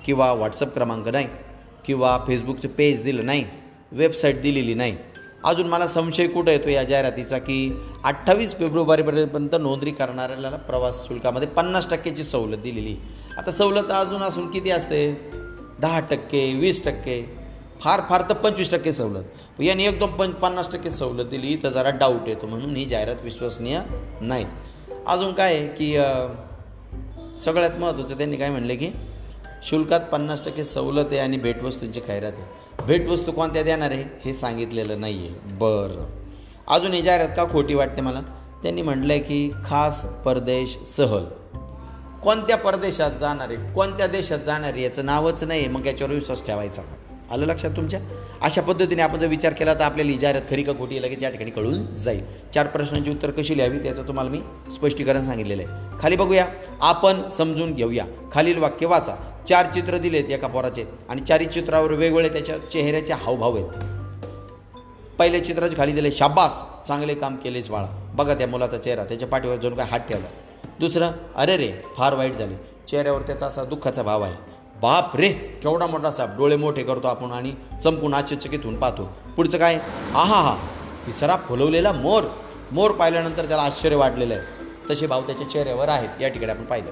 किंवा 0.06 0.32
व्हॉट्सअप 0.32 0.74
क्रमांक 0.74 1.08
नाही. 1.08 1.26
किंवा 1.84 2.18
फेसबुकचं 2.26 2.68
पेज 2.68 3.02
दिलं 3.02 3.26
नाही. 3.26 3.44
वेबसाईट 3.92 4.40
दिलेली 4.42 4.74
नाही. 4.74 4.96
अजून 5.44 5.66
मला 5.66 5.86
संशय 5.86 6.26
कुठं 6.26 6.50
येतो 6.50 6.68
या 6.68 6.82
जाहिरातीचा 6.84 7.38
की 7.38 7.72
अठ्ठावीस 8.04 8.54
फेब्रुवारीपर्यंत 8.54 9.54
नोंदणी 9.60 9.90
करणाऱ्याला 9.90 10.50
प्रवास 10.50 11.06
शुल्कामध्ये 11.06 11.48
पन्नास 11.48 11.88
टक्क्याची 11.90 12.24
सवलत 12.24 12.58
दिलेली. 12.58 12.96
आता 13.38 13.52
सवलत 13.52 13.92
अजून 13.92 14.22
असून 14.22 14.50
किती 14.50 14.70
असते? 14.70 15.10
दहा 15.80 16.00
टक्के 16.00 16.44
वीस 16.54 16.84
टक्के 16.84 17.22
फार 17.80 18.00
फार 18.08 18.22
तर 18.28 18.34
पंचवीस 18.34 18.70
टक्के 18.70 18.92
सवलत. 18.92 19.60
यांनी 19.60 19.84
एकदम 19.86 20.10
पंच 20.16 20.34
पन्नास 20.34 20.70
टक्के 20.72 20.90
सवलत 20.90 21.30
दिली 21.30 21.56
तर 21.62 21.68
जरा 21.68 21.90
डाऊट 21.90 22.28
येतो 22.28 22.46
म्हणून 22.46 22.76
ही 22.76 22.84
जाहिरात 22.86 23.22
विश्वसनीय 23.22 23.80
नाही. 24.20 24.44
अजून 25.06 25.32
काय 25.32 25.54
आहे 25.54 25.66
की 25.68 25.92
सगळ्यात 27.44 27.78
महत्त्वाचं 27.80 28.18
त्यांनी 28.18 28.36
काय 28.36 28.50
म्हणले 28.50 28.76
की 28.76 28.90
शुल्कात 29.62 30.00
पन्नास 30.12 30.44
टक्के 30.44 30.64
सवलत 30.64 31.06
आहे 31.10 31.18
आणि 31.18 31.36
भेटवस्तूंची 31.38 32.00
खैरात 32.00 32.32
आहे. 32.32 32.69
भेटवस्तू 32.86 33.32
कोणत्या 33.32 33.62
देणार 33.62 33.90
आहे? 33.90 34.04
हे 34.24 34.34
सांगितलेलं 34.34 35.00
नाही 35.00 35.18
आहे 35.18 35.28
बरं. 35.52 36.06
अजून 36.68 36.92
ही 36.92 37.02
जाहिरात 37.02 37.28
का 37.28 37.44
खोटी 37.52 37.74
वाटते 37.74 38.02
मला? 38.02 38.20
त्यांनी 38.62 38.82
म्हटलं 38.82 39.12
आहे 39.12 39.22
की 39.22 39.50
खास 39.66 40.04
परदेश 40.04 40.78
सहल. 40.86 41.24
कोणत्या 42.22 42.56
परदेशात 42.56 43.10
जाणार 43.20 43.48
आहे? 43.48 43.74
कोणत्या 43.74 44.06
देशात 44.06 44.38
जाणार 44.38 44.72
आहे? 44.72 44.82
याचं 44.82 45.06
नावच 45.06 45.44
नाही 45.44 45.68
मग 45.68 45.86
याच्यावर 45.86 46.14
विश्वास 46.14 46.46
ठेवायचा. 46.46 46.82
आलं 47.30 47.46
लक्षात 47.46 47.70
तुमच्या? 47.70 48.00
अशा 48.42 48.62
पद्धतीने 48.62 49.02
आपण 49.02 49.18
जर 49.18 49.26
विचार 49.26 49.52
केला 49.52 49.74
तर 49.74 49.80
आपल्याला 49.80 50.10
इजारत 50.10 50.40
खरी 50.50 50.62
का 50.62 50.72
खोटी 50.72 51.02
लगेच 51.02 51.22
या 51.22 51.30
ठिकाणी 51.30 51.50
कळून 51.50 51.94
जाईल. 51.94 52.24
चार 52.54 52.66
प्रश्नांची 52.66 53.10
उत्तर 53.10 53.30
कशी 53.30 53.56
लिहावी 53.56 53.78
त्याचं 53.78 54.02
तुम्हाला 54.02 54.30
मी 54.30 54.40
स्पष्टीकरण 54.74 55.24
सांगितलेलं 55.24 55.62
आहे. 55.62 56.00
खाली 56.02 56.16
बघूया. 56.16 56.46
आपण 56.80 57.28
समजून 57.28 57.74
घेऊया. 57.74 58.04
खालील 58.32 58.58
वाक्य 58.58 58.86
वाचा. 58.86 59.39
चार 59.50 59.66
चित्र 59.74 59.98
दिलेत 59.98 60.24
एका 60.24 60.48
पोराचे. 60.48 60.84
आणि 61.08 61.20
चारही 61.20 61.46
चित्रावर 61.46 61.92
वेगवेगळे 61.92 62.28
त्याच्या 62.28 62.58
चेहऱ्याचे 62.58 63.12
हावभाव 63.12 63.56
आहेत. 63.56 63.68
पहिल्या 65.18 65.44
चित्राच्या 65.44 65.78
खाली 65.78 65.92
दिले 65.92 66.12
शाबास 66.12 66.62
चांगले 66.88 67.14
काम 67.14 67.36
केलेच 67.36 67.70
बाळा. 67.70 68.10
बघा 68.14 68.34
त्या 68.34 68.46
मुलाचा 68.46 68.78
चेहरा 68.78 69.04
त्याच्या 69.04 69.28
पाठीवर 69.28 69.56
जणू 69.56 69.74
काय 69.74 69.86
हात 69.86 70.00
ठेवला. 70.00 70.26
दुसरं 70.80 71.10
अरे 71.36 71.56
रे 71.56 71.72
फार 71.98 72.14
वाईट 72.14 72.36
झाले. 72.36 72.54
चेहऱ्यावर 72.88 73.22
त्याचा 73.22 73.46
असा 73.46 73.64
दुःखाचा 73.64 74.02
भाव 74.02 74.22
आहे. 74.22 74.34
बाप 74.82 75.16
रे 75.16 75.28
केवढा 75.28 75.86
मोठा 75.86 76.12
साप. 76.12 76.36
डोळे 76.36 76.56
मोठे 76.56 76.82
करतो 76.82 77.08
आपण 77.08 77.30
आणि 77.30 77.52
चमकून 77.84 78.14
आश्चर्यचकित 78.14 78.58
होऊन 78.62 78.76
पाहतो. 78.76 79.12
पुढचं 79.36 79.58
काय? 79.58 79.74
आहा 80.14 80.42
हा. 80.42 80.56
पिसरा 81.06 81.36
फुलवलेला 81.36 81.92
मोर. 81.92 82.24
मोर 82.72 82.90
पाहिल्यानंतर 82.90 83.44
त्याला 83.44 83.62
आश्चर्य 83.62 83.96
वाटलेलं 83.96 84.34
आहे. 84.34 84.42
तसे 84.90 85.06
भाव 85.06 85.22
त्याच्या 85.22 85.50
चेहऱ्यावर 85.50 85.88
आहेत. 85.88 86.08
या 86.20 86.28
ठिकाणी 86.28 86.52
आपण 86.52 86.64
पाहिलं. 86.64 86.90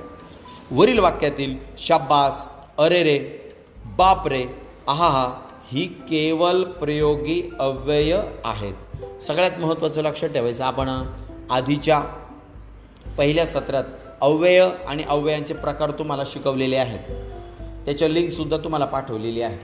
वरील 0.70 0.98
वाक्यातील 0.98 1.56
शाब्बास 1.78 2.46
अरे 2.78 3.02
रे 3.02 3.48
बाप 3.96 4.28
रे 4.28 4.44
आहा 4.88 5.08
हा 5.08 5.40
ही 5.72 5.84
केवळ 5.86 6.62
प्रयोगी 6.62 7.50
अव्यय 7.58 8.20
आहेत. 8.44 8.74
सगळ्यात 9.22 9.50
महत्त्वाचं 9.60 10.02
लक्षात 10.02 10.28
ठेवायचं 10.28 10.64
आपण 10.64 11.02
आधीच्या 11.50 12.00
पहिल्या 13.18 13.46
सत्रात 13.46 13.84
अव्यय 14.20 14.68
आणि 14.88 15.02
अव्ययांचे 15.08 15.54
प्रकार 15.54 15.90
तुम्हाला 15.90 16.22
शिकवलेले 16.26 16.76
आहेत. 16.76 16.98
त्याच्या 17.84 18.08
लिंकसुद्धा 18.08 18.56
तुम्हाला 18.56 18.84
पाठवलेली 18.84 19.42
आहे 19.42 19.58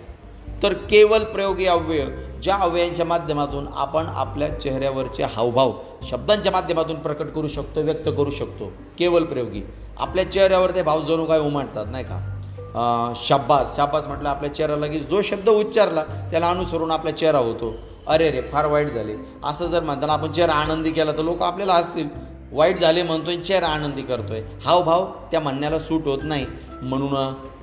तर 0.63 0.73
केवळ 0.73 1.19
प्रयोगी 1.19 1.67
अव्यय 1.67 2.07
ज्या 2.45 2.55
अवयांच्या 2.55 3.05
माध्यमातून 3.07 3.67
आपण 3.75 4.07
आपल्या 4.07 4.49
चेहऱ्यावरचे 4.61 5.23
हावभाव 5.35 5.73
शब्दांच्या 6.09 6.51
माध्यमातून 6.53 6.97
प्रकट 7.03 7.31
करू 7.35 7.49
शकतो 7.49 7.83
व्यक्त 7.83 8.09
करू 8.17 8.31
शकतो 8.31 8.71
केवल 8.99 9.25
प्रयोगी. 9.25 9.63
आपल्या 9.99 10.31
चेहऱ्यावर 10.31 10.71
ते 10.71 10.83
भाव 10.83 11.03
जणू 11.05 11.25
काय 11.25 11.39
उमटतात 11.41 11.87
नाही 11.91 12.05
का? 12.05 13.13
शाब्बास 13.17 13.75
शाब्बास 13.77 14.07
म्हटलं 14.07 14.29
आपल्या 14.29 14.53
चेहऱ्याला 14.55 14.87
लगेच 14.87 15.09
जो 15.11 15.21
शब्द 15.23 15.49
उच्चारला 15.49 16.03
त्याला 16.31 16.49
अनुसरून 16.49 16.91
आपला 16.91 17.11
चेहरा 17.11 17.39
होतो. 17.39 17.73
अरे 18.07 18.31
रे 18.31 18.41
फार 18.53 18.67
वाईट 18.67 18.91
झाले. 18.93 19.15
असं 19.45 19.67
जर 19.67 19.83
म्हणताना 19.83 20.13
आपण 20.13 20.33
चेहरा 20.33 20.55
आनंदी 20.55 20.91
केला 20.91 21.13
तर 21.13 21.23
लोक 21.23 21.43
आपल्याला 21.43 21.75
हसतील. 21.75 22.09
वाईट 22.53 22.81
झाले 22.81 23.03
म्हणतोय 23.03 23.37
चेहरा 23.37 23.69
आनंदी 23.69 24.03
करतोय. 24.03 24.43
हावभाव 24.65 25.07
त्या 25.31 25.41
म्हणण्याला 25.41 25.79
सूट 25.79 26.07
होत 26.07 26.25
नाही. 26.25 26.47
म्हणून 26.83 27.17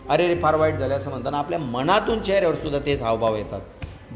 अरे 0.09 0.27
रे 0.27 0.39
फार 0.41 0.55
वाईट 0.55 0.77
झाले 0.77 0.93
असं 0.93 1.09
म्हणताना 1.09 1.37
आपल्या 1.37 1.59
मनातून 1.59 2.21
चेहऱ्यावर 2.21 2.55
सुद्धा 2.55 2.79
तेच 2.85 3.01
हावभाव 3.01 3.35
येतात. 3.35 3.61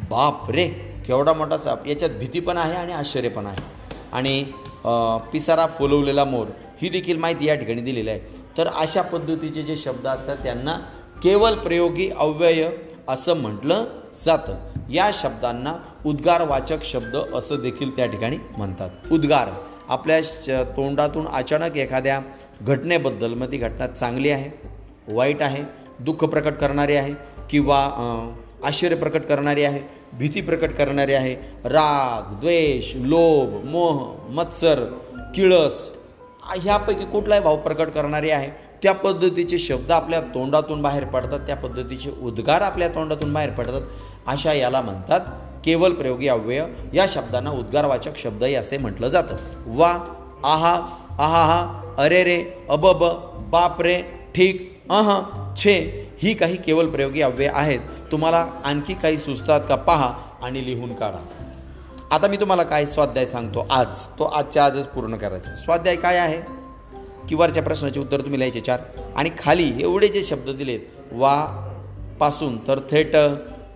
बाप 0.09 0.49
रे 0.51 0.67
केवढा 1.07 1.33
मोठा 1.33 1.57
साप. 1.57 1.87
याच्यात 1.87 2.11
भीती 2.19 2.39
पण 2.39 2.57
आहे 2.57 2.75
आणि 2.75 2.93
आश्चर्य 2.93 3.29
पण 3.29 3.45
आहे. 3.45 3.73
आणि 4.13 4.43
पिसारा 5.31 5.65
फुलवलेला 5.77 6.25
मोर 6.25 6.47
ही 6.81 6.89
देखील 6.89 7.17
माहिती 7.17 7.45
या 7.47 7.55
ठिकाणी 7.55 7.81
दिलेली 7.81 8.09
आहे. 8.09 8.19
तर 8.57 8.67
अशा 8.67 9.01
पद्धतीचे 9.01 9.63
जे 9.63 9.75
शब्द 9.77 10.07
असतात 10.07 10.37
त्यांना 10.43 10.77
केवळ 11.23 11.53
प्रयोगी 11.63 12.09
अव्यय 12.09 12.69
असं 13.09 13.37
म्हटलं 13.37 13.85
जातं. 14.25 14.55
या 14.89 15.09
शब्दांना 15.13 15.73
उद्गारवाचक 16.05 16.83
शब्द 16.85 17.15
असं 17.35 17.61
देखील 17.61 17.95
त्या 17.97 18.05
ठिकाणी 18.05 18.37
म्हणतात. 18.57 18.89
उद्गार 19.11 19.49
आपल्या 19.89 20.19
श 20.23 20.49
तोंडातून 20.77 21.27
अचानक 21.27 21.77
एखाद्या 21.77 22.19
घटनेबद्दल 22.61 23.33
मग 23.33 23.51
ती 23.51 23.57
घटना 23.57 23.87
चांगली 23.87 24.29
आहे 24.29 24.49
वाईट 25.15 25.41
आहे 25.41 25.63
दुःख 25.99 26.23
प्रकट 26.23 26.53
करणारी 26.59 26.95
आहे 26.95 27.13
किंवा 27.49 27.79
आश्चर्य 28.63 28.95
प्रकट 28.95 29.21
करणारी 29.21 29.63
आहे 29.63 29.81
भीती 30.13 30.41
प्रकट 30.41 30.71
करणारी 30.71 31.13
आहे. 31.13 31.33
राग 31.65 32.33
द्वेष 32.39 32.95
लोभ 32.95 33.65
मोह 33.65 34.31
मत्सर 34.31 34.83
किळस 35.35 35.89
ह्यापैकी 36.57 37.05
कुठलाही 37.05 37.41
भाव 37.41 37.57
प्रकट 37.57 37.87
करणारी 37.87 38.29
आहे. 38.29 38.49
त्या 38.83 38.93
पद्धतीचे 38.93 39.57
शब्द 39.57 39.91
आपल्या 39.91 40.21
तोंडातून 40.21 40.81
बाहेर 40.81 41.05
पडतात 41.05 41.39
त्या 41.39 41.55
पद्धतीचे 41.55 42.11
उद्गार 42.21 42.61
आपल्या 42.61 42.87
तोंडातून 42.87 43.33
बाहेर 43.33 43.49
पडतात. 43.49 43.81
अशा 44.27 44.53
याला 44.53 44.81
म्हणतात 44.81 45.19
केवळ 45.65 45.89
प्रयोगी 45.89 46.27
अव्यय. 46.27 46.65
या 46.93 47.05
शब्दांना 47.09 47.51
उद्गारवाचक 47.51 48.17
शब्दही 48.17 48.55
असे 48.55 48.77
म्हटलं 48.77 49.07
जातं. 49.07 49.35
वा 49.67 49.91
आहा 50.43 50.73
आहा 51.19 51.43
हा 51.45 51.81
अरे 51.97 52.23
रे 52.23 52.43
अबब 52.69 53.03
बाप 53.49 53.81
रे 53.81 54.01
ठीक 54.35 54.81
अह 54.89 55.21
छे 55.55 56.04
ही 56.17 56.33
काही 56.33 56.57
केवळ 56.57 56.85
प्रयोगी 56.85 57.21
अव्यय 57.21 57.49
आहेत. 57.53 57.79
तुम्हाला 58.11 58.47
आणखी 58.65 58.93
काही 58.93 59.17
सुचतात 59.17 59.61
का? 59.69 59.75
पहा 59.75 60.13
आणि 60.41 60.65
लिहून 60.65 60.93
काढा. 60.93 61.25
आता 62.11 62.27
मी 62.27 62.37
तुम्हाला 62.37 62.63
काय 62.63 62.85
स्वाध्याय 62.85 63.25
सांगतो? 63.25 63.67
आज. 63.69 64.05
तो 64.05 64.23
आजच्या 64.23 64.65
आजच 64.65 64.87
पूर्ण 64.87 65.15
करायचा. 65.15 65.55
स्वाध्याय 65.55 65.95
काय 65.95 66.17
आहे? 66.17 66.41
की 67.29 67.35
वरच्या 67.35 67.63
प्रश्नाचे 67.63 67.99
उत्तर 67.99 68.21
तुम्ही 68.21 68.39
लिहायचे 68.39 68.59
चार. 68.59 68.79
आणि 69.15 69.29
खाली 69.39 69.73
एवढे 69.79 70.07
जे 70.07 70.23
शब्द 70.23 70.49
दिलेत 70.49 70.79
वा 71.11 71.61
पासून 72.19 72.67
तर 72.67 72.79
थेट 72.79 73.15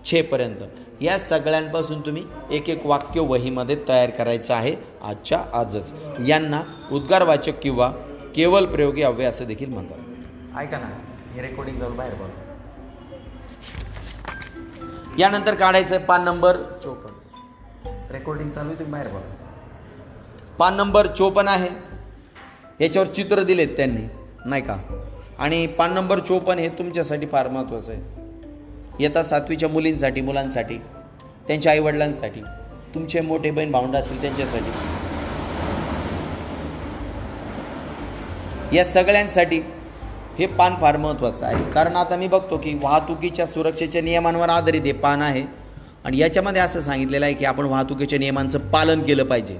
छेपर्यंत 0.06 0.64
या 1.02 1.20
सगळ्यांपासून 1.20 2.02
तुम्ही 2.02 2.24
एक 2.52 2.70
एक 2.70 2.86
वाक्य 2.86 3.22
वहीमध्ये 3.22 3.78
तयार 3.88 4.10
करायचं 4.10 4.54
आहे 4.54 4.76
आजच्या 5.04 5.44
आजच. 5.54 5.94
यांना 6.28 6.62
उद्गारवाचक 6.92 7.54
किंवा 7.62 7.92
केवळ 8.36 8.66
प्रयोगी 8.66 9.02
अव्यय 9.02 9.28
असे 9.28 9.46
देखील 9.46 9.70
म्हणतात. 9.70 9.98
ऐका 10.60 10.78
ना. 10.78 11.09
हे 11.40 11.48
रेकॉर्डिंग 11.48 11.78
जाऊन 11.78 11.96
बाहेर 11.96 12.14
बघा. 12.14 12.54
यानंतर 15.20 15.56
काढायचं 15.56 15.96
आहे 15.96 16.06
पान 16.06 16.24
नंबर 16.24 16.58
चोपन्न. 16.84 18.12
रेकॉर्डिंग 18.12 18.52
चालू 18.52 18.70
आहे 18.70 18.80
तुम्ही 18.80 18.92
बाहेर 18.92 19.08
बघा. 19.08 19.36
पान 20.58 20.76
नंबर 20.76 21.08
चोपन्न 21.08 21.48
आहे. 21.48 21.70
याच्यावर 22.84 23.08
चित्र 23.08 23.44
दिलेत 23.44 23.68
त्यांनी 23.68 24.02
नाही 24.46 24.62
का? 24.62 24.78
आणि 25.40 25.68
पान 25.68 25.94
नंबर 25.94 26.20
चोपन्न 26.20 26.60
हे 26.60 26.70
तुमच्यासाठी 26.70 27.28
फार 27.28 27.48
महत्त्वाचं 27.48 27.92
आहे. 27.92 28.02
येतात 29.00 29.24
सातवीच्या 29.24 29.70
मुलींसाठी 29.70 30.22
मुलांसाठी 30.22 30.78
त्यांच्या 31.48 31.72
आईवडिलांसाठी. 31.72 32.42
तुमचे 32.94 33.22
मोठे 33.22 33.52
बहीण 33.52 33.72
भावंड 33.72 33.96
असतील 33.96 34.22
त्यांच्यासाठी. 34.22 34.72
या 38.78 38.86
सगळ्यांसाठी 38.86 39.62
हे 40.38 40.46
पान 40.48 40.76
फार 40.82 40.98
महत्त्वाचं 40.98 41.46
आहे. 41.46 41.72
कारण 41.72 41.96
आता 41.96 42.16
मी 42.16 42.28
बघतो 42.28 42.58
की 42.58 42.74
वाहतुकीच्या 42.84 43.46
सुरक्षेच्या 43.48 44.02
नियमांवर 44.02 44.50
आधारित 44.50 44.82
हे 44.82 44.92
पान 44.92 45.22
आहे. 45.22 45.44
आणि 46.06 46.18
याच्यामध्ये 46.18 46.62
असं 46.62 46.82
सांगितलेलं 46.82 47.26
आहे 47.26 47.34
की 47.34 47.46
आपण 47.46 47.66
वाहतुकीच्या 47.66 48.20
नियमांचं 48.20 48.60
पालन 48.60 49.02
केलं 49.02 49.24
पाहिजे. 49.24 49.58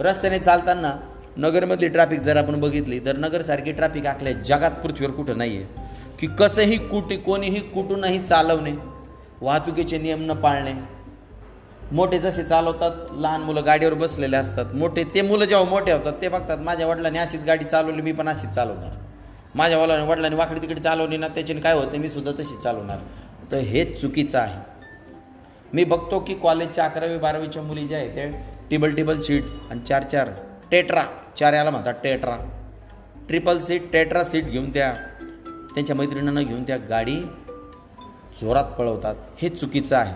रस्त्याने 0.00 0.38
चालताना 0.38 0.92
नगरमधली 1.36 1.88
ट्रॅफिक 1.88 2.20
जर 2.20 2.36
आपण 2.36 2.60
बघितली 2.60 2.98
तर 2.98 3.16
नगरसारखी 3.16 3.72
ट्रॅफिक 3.72 4.06
आखल्या 4.06 4.32
जगात 4.32 4.70
पृथ्वीवर 4.70 5.12
कुठं 5.12 5.38
नाही 5.38 5.56
आहे 5.56 5.66
की 6.20 6.26
कसंही 6.38 6.76
कुठे 6.78 7.16
कोणीही 7.16 7.60
कुठूनही 7.60 8.18
चालवणे 8.18 8.72
वाहतुकीचे 9.40 9.98
नियम 9.98 10.24
न 10.24 10.32
पाळणे. 10.32 10.72
मोठे 11.92 12.18
जसे 12.18 12.42
चालवतात 12.44 12.90
लहान 13.12 13.40
मुलं 13.40 13.66
गाडीवर 13.66 13.94
बसलेले 13.94 14.36
असतात 14.36 14.74
मोठे 14.74 15.04
ते 15.04 15.22
मुलं 15.22 15.44
जेव्हा 15.44 15.70
मोठे 15.70 15.92
होतात 15.92 16.12
ते 16.22 16.28
बघतात 16.28 16.58
माझ्या 16.58 16.86
वडिलांनी 16.86 17.18
अशीच 17.18 17.44
गाडी 17.44 17.64
चालवली 17.64 18.02
मी 18.02 18.12
पण 18.12 18.28
अशीच 18.28 18.50
चालवणार. 18.50 18.90
माझ्या 19.54 19.78
वाला 19.78 20.02
वडिलांनी 20.04 20.36
वाकडी 20.36 20.62
तिकडे 20.62 20.80
चालवली 20.80 21.16
ना 21.16 21.28
त्याच्याने 21.28 21.60
काय 21.60 21.74
होतं 21.74 21.98
मी 21.98 22.08
सुद्धा 22.08 22.32
तशीच 22.32 22.58
चालवणार. 22.58 22.98
तर 23.52 23.56
हेच 23.56 24.00
चुकीचं 24.00 24.38
आहे. 24.38 24.60
मी 25.72 25.84
बघतो 25.84 26.18
की 26.20 26.34
कॉलेजच्या 26.34 26.84
अकरावी 26.84 27.18
बारावीच्या 27.18 27.62
मुली 27.62 27.86
ज्या 27.86 27.98
आहेत 27.98 28.10
ते 28.10 28.30
टेबल 28.70 28.94
टेबल 28.94 29.20
सीट 29.20 29.44
आणि 29.70 29.80
चार 29.80 30.02
चार 30.02 30.30
टेट्रा. 30.70 31.02
चार 31.38 31.52
याला 31.52 31.70
म्हणतात 31.70 31.94
tetra. 32.04 32.36
Triple 33.28 33.58
seat 33.58 33.92
tetra 33.92 34.24
seat 34.24 34.44
घेऊन 34.44 34.70
त्या 34.70 34.92
त्यांच्या 35.74 35.96
मैत्रिणींना 35.96 36.42
घेऊन 36.42 36.62
त्या 36.62 36.76
गाडी 36.76 37.16
जोरात 38.40 38.64
पळवतात. 38.64 39.14
हे 39.42 39.48
चुकीचं 39.48 39.96
आहे. 39.96 40.14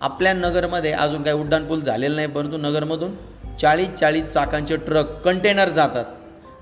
आपल्या 0.00 0.32
नगरमध्ये 0.32 0.92
अजून 0.92 1.22
काही 1.22 1.36
उड्डाणपूल 1.36 1.80
झालेलं 1.80 2.16
नाही 2.16 2.28
परंतु 2.28 2.56
नगरमधून 2.56 3.14
चाळीस 3.60 3.88
चाळीस 3.88 4.24
चाकांचे 4.24 4.76
ट्रक 4.76 5.20
कंटेनर 5.22 5.68
जातात. 5.68 6.04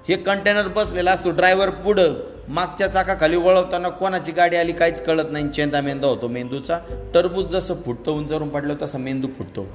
हे 0.08 0.16
कंटेनर 0.16 0.68
बसलेला 0.68 1.12
असतो 1.12 1.30
ड्रायव्हर 1.30 1.70
पुढं. 1.70 2.14
मागच्या 2.48 2.86
चाकाखाली 2.86 3.36
वळवताना 3.36 3.88
कोणाची 3.88 4.32
गाडी 4.32 4.56
आली 4.56 4.72
काहीच 4.72 5.02
कळत 5.02 5.24
नाही. 5.30 5.48
चेंदा 5.48 5.80
मेंदा 5.80 6.08
होतो 6.08 6.28
मेंदूचा. 6.28 6.78
टरबूज 7.14 7.46
जसं 7.46 7.74
फुटतं 7.74 8.12
उंचावरून 8.12 8.48
पडलं 8.48 8.74
तसं 8.82 8.98
मेंदू 8.98 9.28
फुटतो. 9.38 9.66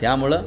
त्यामुळं 0.00 0.42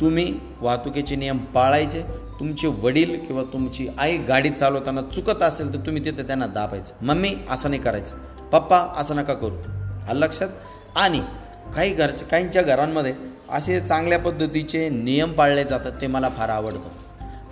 तुम्ही 0.00 0.34
वाहतुकीचे 0.60 1.16
नियम 1.16 1.38
पाळायचे. 1.38 2.02
तुमचे 2.40 2.68
वडील 2.68 3.18
किंवा 3.26 3.42
तुमची 3.42 3.88
आई 3.98 4.18
गाडी 4.18 4.50
चालवताना 4.50 5.00
चुकत 5.02 5.42
असेल 5.42 5.74
तर 5.74 5.86
तुम्ही 5.86 6.04
तिथे 6.04 6.22
त्यांना 6.22 6.46
दाबायचं. 6.46 7.04
मम्मी 7.04 7.34
असं 7.50 7.70
नाही 7.70 7.82
करायचं. 7.82 8.16
पप्पा 8.52 8.94
असं 8.96 9.16
नका 9.16 9.34
करू. 9.34 9.56
आलं 10.10 10.20
लक्षात? 10.20 10.48
आणि 10.96 11.20
काही 11.76 11.94
घरचे 11.94 12.24
काहींच्या 12.24 12.62
घरांमध्ये 12.62 13.14
असे 13.50 13.80
चांगल्या 13.80 14.18
पद्धतीचे 14.18 14.88
नियम 14.88 15.32
पाळले 15.32 15.64
जातात 15.64 15.92
ते 16.00 16.06
मला 16.06 16.28
फार 16.28 16.48
आवडतं. 16.48 16.99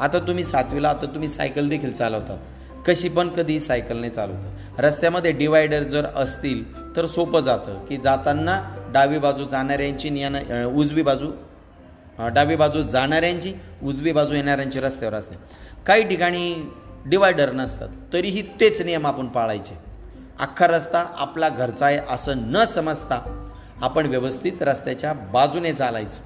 आता 0.01 0.19
तुम्ही 0.19 0.45
सातवीला 0.45 0.89
आता 0.89 1.07
तुम्ही 1.07 1.29
सायकल 1.29 1.69
देखील 1.69 1.93
चालवतात. 1.93 2.39
कशी 2.87 3.09
पण 3.09 3.29
कधी 3.29 3.59
सायकल 3.61 3.97
नाही 3.97 4.13
चालवतं. 4.13 4.83
रस्त्यामध्ये 4.83 5.33
डिवायडर 5.33 5.83
जर 5.83 6.07
असतील 6.17 6.63
तर 6.97 7.07
सोपं 7.07 7.41
जातं 7.41 7.85
की 7.87 7.97
जाताना 7.97 8.61
डावी 8.93 9.19
बाजू 9.19 9.45
जाणाऱ्यांची 9.45 10.11
नियन 10.11 10.37
उजवी 10.67 11.03
बाजू 11.03 11.31
डावी 12.35 12.57
बाजू 12.57 12.83
जाणाऱ्यांची 12.83 13.53
उजवी 13.83 14.13
बाजू 14.13 14.35
येणाऱ्यांची 14.35 14.81
रस्त्यावर 14.81 15.15
असते. 15.15 15.37
काही 15.87 16.09
ठिकाणी 16.09 16.55
डिवायडर 17.07 17.53
नसतात 17.53 17.89
तरीही 18.13 18.43
तेच 18.61 18.83
नियम 18.83 19.07
आपण 19.07 19.27
पाळायचे. 19.27 19.79
अख्खा 20.41 20.67
रस्ता 20.67 21.05
आपला 21.19 21.49
घरचा 21.49 21.87
आहे 21.87 21.99
असं 22.11 22.51
न 22.53 22.65
समजता 22.65 23.21
आपण 23.83 24.07
व्यवस्थित 24.07 24.63
रस्त्याच्या 24.63 25.13
बाजूने 25.33 25.73
चालायचं. 25.73 26.23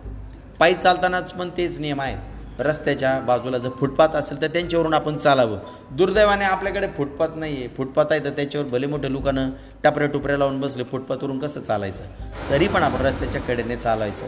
पायी 0.59 0.75
चालतानाच 0.75 1.33
पण 1.33 1.51
तेच 1.57 1.79
नियम 1.81 2.01
आहेत. 2.01 2.19
रस्त्याच्या 2.59 3.21
बाजूला 3.21 3.59
जर 3.59 3.71
फुटपाथ 3.81 4.09
असेल 4.09 4.43
तर 4.43 4.47
त्यांच्यावरून 4.47 4.95
आपण 4.95 5.17
चालावं. 5.17 5.59
दुर्दैवाने 5.91 6.45
आपल्याकडे 6.45 6.87
फुटपाथ 6.87 7.29
नाही 7.37 7.57
आहे 7.57 7.69
फुटपाथ 7.69 8.05
आहे 8.11 8.21
तर 8.21 8.31
त्याच्यावर 8.31 8.67
भले 8.67 8.87
मोठे 8.87 9.13
लोकांना 9.13 9.49
टपऱ्या 9.85 10.09
टुपऱ्या 10.09 10.39
लावून 10.39 10.61
बसले 10.61 10.85
फुटपाथवरून 10.85 11.39
कसं 11.39 11.63
चालायचं? 11.63 12.05
तरी 12.51 12.69
पण 12.69 12.83
आपण 12.83 13.07
रस्त्याच्या 13.07 13.41
कडेने 13.41 13.77
चालायचं. 13.77 14.27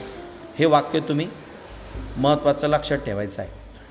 हे 0.59 0.67
वाक्य 0.67 1.01
तुम्ही 1.01 1.27
महत्त्वाचं 2.17 2.69
लक्षात 2.69 2.99
ठेवायचं 2.99 3.43
आहे. 3.43 3.51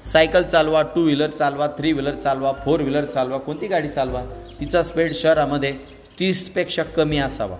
सायकल 0.10 0.44
चालवा 0.44 0.82
टू 0.82 1.04
व्हीलर 1.04 1.30
चालवा 1.30 1.68
थ्री 1.68 1.92
व्हीलर 1.92 2.14
चालवा 2.14 2.52
फोर 2.52 2.80
व्हीलर 2.80 3.06
चालवा 3.06 3.38
कोणती 3.38 3.68
गाडी 3.68 3.88
चालवा? 3.88 4.22
तिचा 4.60 4.84
स्पीड 4.84 5.14
शहरामध्ये 5.14 5.72
तीसपेक्षा 6.20 6.84
कमी 6.84 7.18
असावा. 7.18 7.58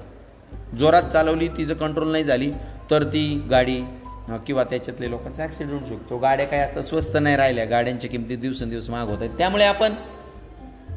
जोरात 0.78 1.04
चालवली 1.04 1.48
तिचं 1.48 1.74
कंट्रोल 1.74 2.12
नाही 2.12 2.24
झाली 2.24 2.52
तर 2.92 3.04
ती 3.04 3.48
गाडी 3.52 3.82
किंवा 4.48 4.64
त्याच्यातले 4.64 5.10
लोकांचा 5.10 5.44
ॲक्सिडेंट 5.44 5.80
होऊ 5.80 5.90
शकतो 5.90 6.18
गाड्या 6.18 6.46
काय 6.48 6.60
आता 6.60 6.82
स्वस्त 6.82 7.18
नाही 7.22 7.36
राहिल्या. 7.36 7.66
गाड्यांच्या 7.66 8.10
किमती 8.10 8.36
दिवसेंदिवस 8.36 8.90
महाग 8.90 9.10
होत 9.10 9.18
आहेत. 9.20 9.32
त्यामुळे 9.38 9.64
आपण 9.66 9.94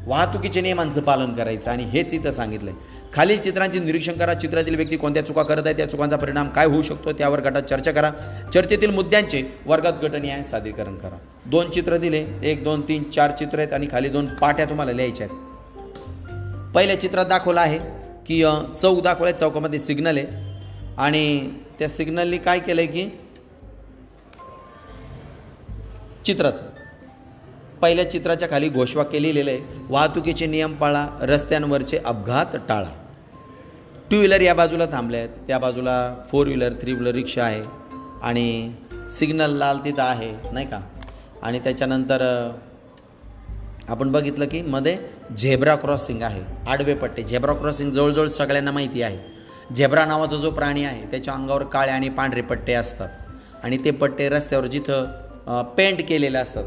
वाहतुकीच्या 0.07 0.61
नियमांचं 0.63 1.01
पालन 1.01 1.33
करायचं 1.35 1.69
आणि 1.71 1.83
हेच 1.83 2.13
इथं 2.13 2.31
सांगितलं 2.31 2.69
आहे 2.71 3.11
खालील 3.13 3.39
चित्रांचे 3.41 3.79
निरीक्षण 3.79 4.17
करा. 4.17 4.33
चित्रातील 4.33 4.75
व्यक्ती 4.75 4.97
कोणत्या 4.97 5.25
चुका 5.25 5.43
करत 5.43 5.65
आहे 5.65 5.77
त्या 5.77 5.89
चुकांचा 5.89 6.15
परिणाम 6.17 6.49
काय 6.49 6.65
होऊ 6.65 6.81
शकतो 6.81 7.11
त्यावर 7.11 7.39
गटात 7.41 7.61
चर्चा 7.61 7.91
करा. 7.91 8.11
चर्चेतील 8.53 8.91
मुद्द्यांचे 8.91 9.43
वर्गात 9.65 10.03
गटनिहाय 10.03 10.43
सादरीकरण 10.43 10.95
करा. 10.95 11.17
दोन 11.45 11.69
चित्र 11.71 11.97
दिले. 11.97 12.25
एक 12.43 12.63
दोन 12.63 12.81
तीन 12.81 13.03
चार 13.11 13.31
चित्र 13.31 13.59
आहेत 13.59 13.73
आणि 13.73 13.87
खाली 13.91 14.09
दोन 14.09 14.25
पाट्या 14.41 14.65
तुम्हाला 14.65 14.91
लिहायच्या 14.91 15.27
आहेत. 15.27 16.73
पहिल्या 16.75 16.99
चित्रात 17.01 17.25
दाखवलं 17.25 17.61
आहे 17.61 17.79
की 18.27 18.41
चौक 18.81 19.01
दाखवलं 19.03 19.29
आहे 19.29 19.37
चौकामध्ये 19.39 19.79
सिग्नल 19.79 20.17
आहे. 20.17 20.46
आणि 20.97 21.49
त्या 21.79 21.87
सिग्नलनी 21.87 22.37
काय 22.37 22.59
केलं 22.59 22.81
आहे 22.81 22.87
की 22.87 23.09
चित्राचं. 26.25 26.63
पहिल्या 27.81 28.09
चित्राच्या 28.09 28.49
खाली 28.49 28.69
घोषवाक्य 28.69 29.21
लिहिलेलं 29.21 29.51
आहे 29.51 29.59
वाहतुकीचे 29.89 30.45
नियम 30.45 30.73
पाळा 30.75 31.07
रस्त्यांवरचे 31.21 31.97
अपघात 31.97 32.55
टाळा. 32.69 32.89
टू 34.11 34.17
व्हीलर 34.17 34.41
या 34.41 34.53
बाजूला 34.53 34.85
थांबले 34.85 35.17
आहेत. 35.17 35.29
त्या 35.47 35.59
बाजूला 35.59 36.15
फोर 36.29 36.47
व्हीलर 36.47 36.73
थ्री 36.81 36.93
व्हीलर 36.93 37.11
रिक्षा 37.11 37.43
आहे 37.43 37.61
आणि 38.21 38.73
सिग्नल 39.11 39.51
लाल 39.51 39.77
तिथं 39.85 40.01
आहे 40.01 40.31
नाही 40.53 40.67
का? 40.67 40.79
आणि 41.41 41.59
त्याच्यानंतर 41.59 42.51
आपण 43.87 44.11
बघितलं 44.11 44.45
की 44.45 44.61
मध्ये 44.61 44.97
झेब्रा 45.37 45.75
क्रॉसिंग 45.75 46.21
आहे 46.21 46.41
आडवे 46.67 46.93
पट्टे. 46.93 47.23
झेब्रा 47.23 47.53
क्रॉसिंग 47.53 47.91
जवळजवळ 47.91 48.27
सगळ्यांना 48.27 48.71
माहिती 48.71 49.01
आहे. 49.01 49.36
झेब्रा 49.75 50.05
नावाचा 50.05 50.35
जो 50.35 50.51
प्राणी 50.51 50.83
आहे 50.85 51.01
त्याच्या 51.11 51.33
अंगावर 51.33 51.63
काळे 51.63 51.91
आणि 51.91 52.09
पांढरे 52.09 52.41
पट्टे 52.41 52.73
असतात. 52.73 53.09
आणि 53.63 53.77
ते 53.85 53.91
पट्टे 53.91 54.29
रस्त्यावर 54.29 54.65
जिथं 54.65 55.63
पेंट 55.77 56.01
केलेले 56.09 56.37
असतात 56.37 56.63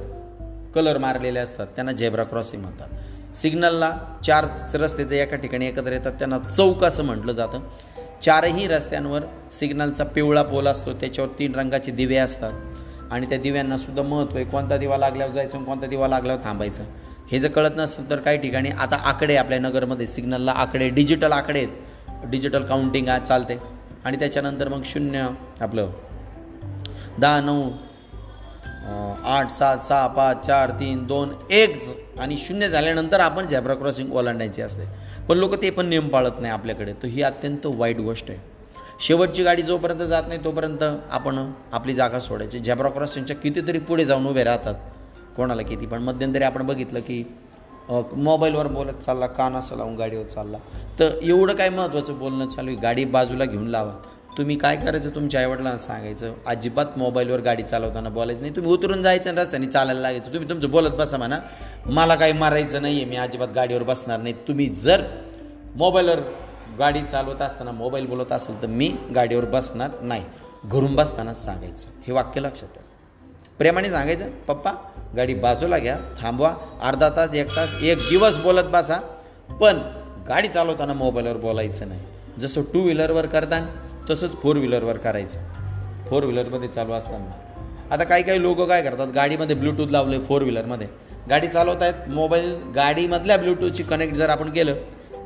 कलर 0.75 0.99
मारलेले 0.99 1.39
असतात 1.39 1.67
त्यांना 1.67 1.93
झेब्रा 1.93 2.25
क्रॉसिंग 2.25 2.63
म्हणतात. 2.63 3.37
सिग्नलला 3.37 3.91
चार 4.27 4.47
रस्ते 4.75 5.05
जे 5.05 5.23
एका 5.23 5.37
ठिकाणी 5.37 5.67
एकत्र 5.67 5.93
येतात 5.93 6.13
त्यांना 6.13 6.39
चौक 6.39 6.85
असं 6.85 7.05
म्हटलं 7.05 7.33
जातं. 7.33 7.61
चारही 8.23 8.67
रस्त्यांवर 8.67 9.23
सिग्नलचा 9.53 10.05
पिवळा 10.05 10.43
पोल 10.43 10.67
असतो 10.67 10.93
त्याच्यावर 10.93 11.31
तीन 11.39 11.55
रंगाचे 11.55 11.93
दिवे 11.93 12.17
असतात. 12.17 12.53
आणि 13.11 13.27
त्या 13.27 13.39
दिव्यांना 13.39 13.79
सुद्धा 13.79 14.03
महत्त्व 14.03 14.37
आहे 14.37 14.45
कोणता 14.45 14.77
दिवा 14.77 14.97
लागल्यावर 14.97 15.33
जायचं 15.33 15.57
आणि 15.57 15.67
कोणता 15.67 15.87
दिवा 15.87 16.09
लागल्यावर 16.09 16.45
थांबायचं. 16.45 16.83
हे 17.33 17.39
जर 17.41 17.49
कळत 17.49 17.71
नसेल 17.77 18.11
तर 18.11 18.17
काही 18.17 18.39
ठिकाणी 18.39 18.71
आता 18.71 18.97
आकडे 18.97 19.37
आपल्या 19.37 19.59
नगरमध्ये 19.59 20.07
सिग्नलला 20.07 20.53
आकडे 20.53 20.89
डिजिटल 20.89 21.33
आकडे 21.33 21.59
आहेत. 21.59 21.69
डिजिटल 22.25 22.65
काउंटिंग 22.65 23.09
आज 23.09 23.23
चालते. 23.23 23.59
आणि 24.05 24.17
त्याच्यानंतर 24.17 24.69
मग 24.69 24.83
शून्य 24.85 25.29
आपलं. 25.61 25.91
दहा 27.19 27.41
नऊ 27.41 27.71
आठ 29.25 29.51
सात 29.51 29.79
सहा 29.79 30.07
पाच 30.07 30.47
चार 30.47 30.71
तीन 30.71 31.07
दोन 31.07 31.33
एक 31.51 31.83
आणि 32.19 32.37
शून्य 32.37 32.69
झाल्यानंतर 32.69 33.21
आपण 33.21 33.47
झेब्रा 33.47 33.75
क्रॉसिंग 33.75 34.13
ओलांडायची 34.13 34.63
असते. 34.63 34.87
पण 35.29 35.39
लोक 35.39 35.55
ते 35.63 35.71
पण 35.71 35.87
नियम 35.87 36.09
पाळत 36.09 36.41
नाही 36.41 36.53
आपल्याकडे. 36.53 36.93
तर 36.93 37.07
ही 37.07 37.23
अत्यंत 37.23 37.67
वाईट 37.67 37.99
गोष्ट 37.99 38.31
आहे. 38.31 38.39
शेवटची 39.01 39.43
गाडी 39.43 39.63
जोपर्यंत 39.63 40.01
जात 40.01 40.23
नाही 40.29 40.45
तोपर्यंत 40.45 40.83
आपण 41.11 41.53
आपली 41.73 41.95
जागा 41.95 42.21
सोडायची. 42.21 42.59
झेब्रा 42.59 42.89
क्रॉसिंगच्या 42.89 43.37
कितीतरी 43.37 43.79
पुढे 43.79 44.05
जाऊन 44.05 44.27
उभे 44.27 44.45
राहतात. 44.45 44.75
कोणाला 45.37 45.63
किती. 45.63 45.87
पण 45.87 46.03
मध्यंतरी 46.03 46.45
आपण 46.45 46.67
बघितलं 46.67 47.01
की 47.01 47.25
मोबाईलवर 48.13 48.67
बोलत 48.67 48.93
चालला 48.93 49.27
कान 49.27 49.61
लावून 49.73 49.97
गाडीवर 49.97 50.25
चालला. 50.25 50.59
तर 50.99 51.11
एवढं 51.23 51.55
काय 51.55 51.69
महत्त्वाचं 51.69 52.19
बोलणं 52.19 52.49
चालू 52.49 52.71
आहे? 52.71 52.79
गाडी 52.79 53.05
बाजूला 53.05 53.45
घेऊन 53.45 53.67
लावा. 53.67 53.93
तुम्ही 54.39 54.57
काय 54.57 54.77
करायचं? 54.77 55.11
तुमच्या 55.11 55.41
आईवडिलांना 55.41 55.79
सांगायचं. 55.79 56.35
अजिबात 56.47 56.87
मोबाईलवर 56.97 57.41
गाडी 57.41 57.63
चालवताना 57.63 58.09
बोलायचं 58.09 58.43
नाही. 58.43 58.57
तुम्ही 58.57 58.73
उतरून 58.73 59.03
जायचं 59.03 59.31
आणि 59.31 59.41
रस्त्याने 59.41 59.67
चालायला 59.67 60.01
लागायचं. 60.01 60.33
तुम्ही 60.33 60.51
तुमचं 60.51 60.71
बोलत 60.71 60.91
बसा 60.91 61.17
म्हणा. 61.17 61.39
मला 61.87 62.15
काही 62.15 62.33
मारायचं 62.33 62.83
नाही 62.83 62.97
आहे 62.97 63.05
मी 63.05 63.17
अजिबात 63.17 63.49
गाडीवर 63.55 63.83
बसणार 63.83 64.21
नाही. 64.21 64.35
तुम्ही 64.49 64.67
जर 64.67 65.03
मोबाईलवर 65.77 66.21
गाडी 66.79 67.03
चालवत 67.03 67.43
असताना 67.43 67.71
मोबाईल 67.71 68.07
बोलत 68.07 68.33
असेल 68.33 68.63
तर 68.63 68.67
मी 68.67 68.97
गाडीवर 69.15 69.45
बसणार 69.45 69.91
नाही. 70.03 70.25
घरून 70.65 70.95
बसतानाच 70.95 71.45
सांगायचं. 71.45 71.89
हे 72.07 72.13
वाक्य 72.13 72.41
लक्षात 72.41 72.69
ठेवा. 72.69 72.87
प्रेमाने 73.61 73.89
सांगायचं 73.91 74.29
पप्पा 74.49 74.73
गाडी 75.17 75.35
बाजूला 75.35 75.79
घ्या 75.79 75.97
थांबवा 76.21 76.55
अर्धा 76.83 77.09
तास 77.09 77.35
एक 77.35 77.57
तास 77.57 77.75
एक 77.83 77.99
दिवस 77.99 78.39
बोलत 78.39 78.69
बसा. 78.73 78.97
पण 79.61 79.79
गाडी 80.29 80.49
चालवताना 80.49 80.93
मोबाईलवर 80.93 81.37
बोलायचं 81.37 81.89
नाही. 81.89 82.01
जसं 82.41 82.63
टू 82.75 82.83
व्हीलरवर 82.83 83.27
करतान 83.27 83.67
तसंच 84.11 84.33
फोर 84.43 84.57
व्हीलरवर 84.57 84.97
करायचं. 84.97 85.39
फोर 86.09 86.25
व्हीलरमध्ये 86.25 86.69
चालू 86.69 86.93
असताना. 86.93 87.95
आता 87.95 88.05
काही 88.05 88.23
काही 88.23 88.43
लोक 88.43 88.61
काय 88.61 88.83
करतात 88.83 89.09
गाडीमध्ये 89.15 89.57
ब्लूटूथ 89.57 89.91
लावले 89.91 90.19
फोर 90.19 90.43
व्हीलरमध्ये 90.43 90.89
गाडी 91.31 91.47
चालवत 91.47 91.83
आहेत 91.83 92.09
मोबाईल 92.09 92.55
गाडीमधल्या 92.75 93.37
ब्लूटूथशी 93.37 93.83
कनेक्ट 93.83 94.15
जर 94.15 94.29
आपण 94.29 94.51
केलं 94.51 94.75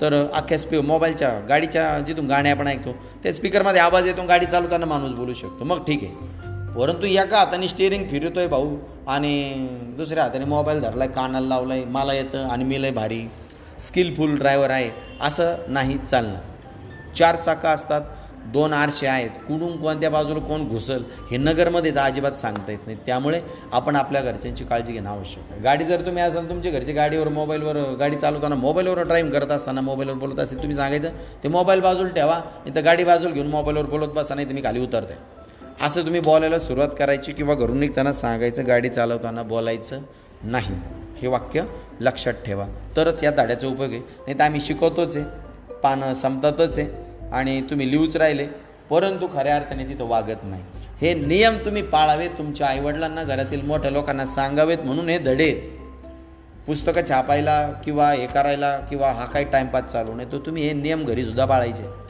तर 0.00 0.24
अख्ख्या 0.32 0.58
स्पी 0.58 0.80
मोबाईलच्या 0.80 1.38
गाडीच्या 1.48 1.98
जिथून 2.00 2.26
गाणे 2.26 2.50
आपण 2.50 2.66
ऐकतो 2.66 2.92
त्या 3.22 3.32
स्पीकरमध्ये 3.32 3.80
आवाज 3.80 4.06
येतो 4.06 4.26
गाडी 4.26 4.46
चालवताना 4.46 4.86
माणूस 4.86 5.12
बोलू 5.12 5.32
शकतो. 5.32 5.64
मग 5.64 5.84
ठीक 5.84 6.02
आहे. 6.02 6.53
परंतु 6.76 7.06
एका 7.06 7.38
हाताने 7.38 7.68
स्टेअरिंग 7.68 8.37
आहे 8.37 8.46
भाऊ. 8.48 8.76
आणि 9.08 9.34
दुसऱ्या 9.96 10.22
हाताने 10.24 10.44
मोबाईल 10.44 10.80
धरलाय 10.80 11.08
कानाला 11.08 11.48
लावलाय 11.48 11.84
मला 11.84 12.12
येतं 12.14 12.48
आणि 12.50 12.64
मी 12.64 12.82
लय 12.82 12.90
भारी 12.90 13.26
स्किलफुल 13.80 14.34
ड्रायव्हर 14.38 14.70
आहे. 14.70 14.90
असं 15.20 15.56
नाही 15.68 15.96
चालणार. 15.98 17.12
चार 17.16 17.37
चाकं 17.37 17.68
असतात 17.68 18.00
दोन 18.52 18.72
आरशे 18.72 19.06
आहेत. 19.06 19.30
कुठून 19.48 19.76
कोणत्या 19.80 20.10
बाजूला 20.10 20.40
कोण 20.46 20.66
घुसल 20.68 21.02
हे 21.30 21.37
नगरमध्ये 21.37 21.90
तर 21.90 22.00
अजिबात 22.00 22.32
सांगता 22.37 22.72
येत 22.72 22.87
नाही. 22.87 22.98
त्यामुळे 23.06 23.40
आपण 23.72 23.96
आपल्या 23.96 24.22
घरच्यांची 24.22 24.64
काळजी 24.64 24.92
घेणं 24.92 25.08
आवश्यक 25.10 25.50
आहे. 25.50 25.60
गाडी 25.62 25.84
जर 25.84 26.06
तुम्ही 26.06 26.22
असाल 26.22 26.48
तुमच्या 26.50 26.72
घरच्या 26.72 26.94
गाडीवर 26.94 27.28
मोबाईलवर 27.28 27.76
गाडी 28.00 28.16
चालवताना 28.16 28.54
मोबाईलवर 28.54 29.02
ड्राईव्ह 29.02 29.32
करत 29.32 29.52
असताना 29.52 29.80
मोबाईलवर 29.80 30.18
बोलत 30.18 30.40
असेल 30.40 30.58
तुम्ही 30.58 30.76
सांगायचं 30.76 31.10
ते 31.44 31.48
मोबाईल 31.48 31.80
बाजूला 31.80 32.08
ठेवा 32.10 32.38
नाही 32.38 32.74
तर 32.76 32.80
गाडी 32.80 33.04
बाजूला 33.04 33.34
घेऊन 33.34 33.46
मोबाईलवर 33.46 33.87
बोलत 33.87 34.14
बसा 34.14 34.34
नाही 34.34 34.48
तर 34.48 34.54
मी 34.54 34.62
खाली 34.62 34.80
उतरते 34.80 35.14
असं 35.82 36.02
तुम्ही 36.02 36.20
बोलायला 36.20 36.58
सुरुवात 36.58 36.88
करायची 36.98 37.32
किंवा 37.32 37.54
घरून 37.54 37.78
निघताना 37.78 38.12
सांगायचं 38.12 38.66
गाडी 38.66 38.88
चालवताना 38.88 39.42
बोलायचं 39.42 40.00
नाही. 40.42 40.74
हे 41.22 41.28
वाक्य 41.28 41.62
लक्षात 42.00 42.32
ठेवा. 42.32 42.66
तरच 42.96 43.24
या 43.24 43.30
धाड्याचा 43.30 43.66
उपयोग 43.66 43.90
आहे. 43.90 44.00
नाही 44.00 44.38
तर 44.38 44.44
आम्ही 44.44 44.60
शिकवतोच 44.60 45.16
आहे. 45.16 45.26
पानं 45.82 46.14
संपतातच 46.14 46.78
आहे. 46.78 46.88
आणि 47.32 47.60
तुम्ही 47.60 47.90
लिहूच 47.90 48.16
राहिले. 48.16 48.46
परंतु 48.90 49.26
खऱ्या 49.26 49.56
अर्थाने 49.56 49.84
तिथं 49.84 50.04
वागत 50.04 50.44
नाही. 50.44 50.62
हे 51.00 51.14
नियम 51.14 51.56
तुम्ही 51.56 51.82
पाळावेत 51.82 52.30
तुमच्या 52.30 52.66
आईवडिलांना 52.66 53.22
घरातील 53.22 53.62
मोठ्या 53.62 53.90
लोकांना 53.90 54.26
सांगावेत 54.26 54.78
म्हणून 54.78 55.08
हे 55.08 55.18
धडे 55.18 55.52
पुस्तकं 56.66 57.00
छापायला 57.08 57.72
किंवा 57.72 58.10
हे 58.12 58.26
करायला 58.26 58.78
किंवा 58.78 59.12
हा 59.12 59.24
काही 59.24 59.44
टाईमपास 59.44 59.84
चालू 59.84 60.14
नाही 60.14 60.32
तर 60.32 60.38
तुम्ही 60.38 60.62
हे 60.62 60.72
नियम 60.72 61.04
घरीसुद्धा 61.04 61.44
पाळायचे. 61.44 62.03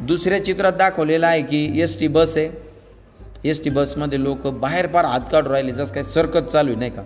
दुसऱ्या 0.00 0.44
चित्रात 0.44 0.72
दाखवलेलं 0.72 1.26
आहे 1.26 1.42
की 1.42 1.80
एस 1.80 2.00
टी 2.00 2.08
बस 2.08 2.36
आहे. 2.36 2.50
एस 3.44 3.64
टी 3.64 3.70
बसमध्ये 3.70 4.22
लोक 4.22 4.46
बाहेर 4.46 4.86
पार 4.86 5.04
हात 5.04 5.20
काढून 5.32 5.52
राहिले 5.52 5.72
जसं 5.72 5.94
काही 5.94 6.04
सरकत 6.04 6.38
चालू 6.38 6.70
आहे 6.70 6.78
नाही 6.78 6.90
का? 6.90 7.02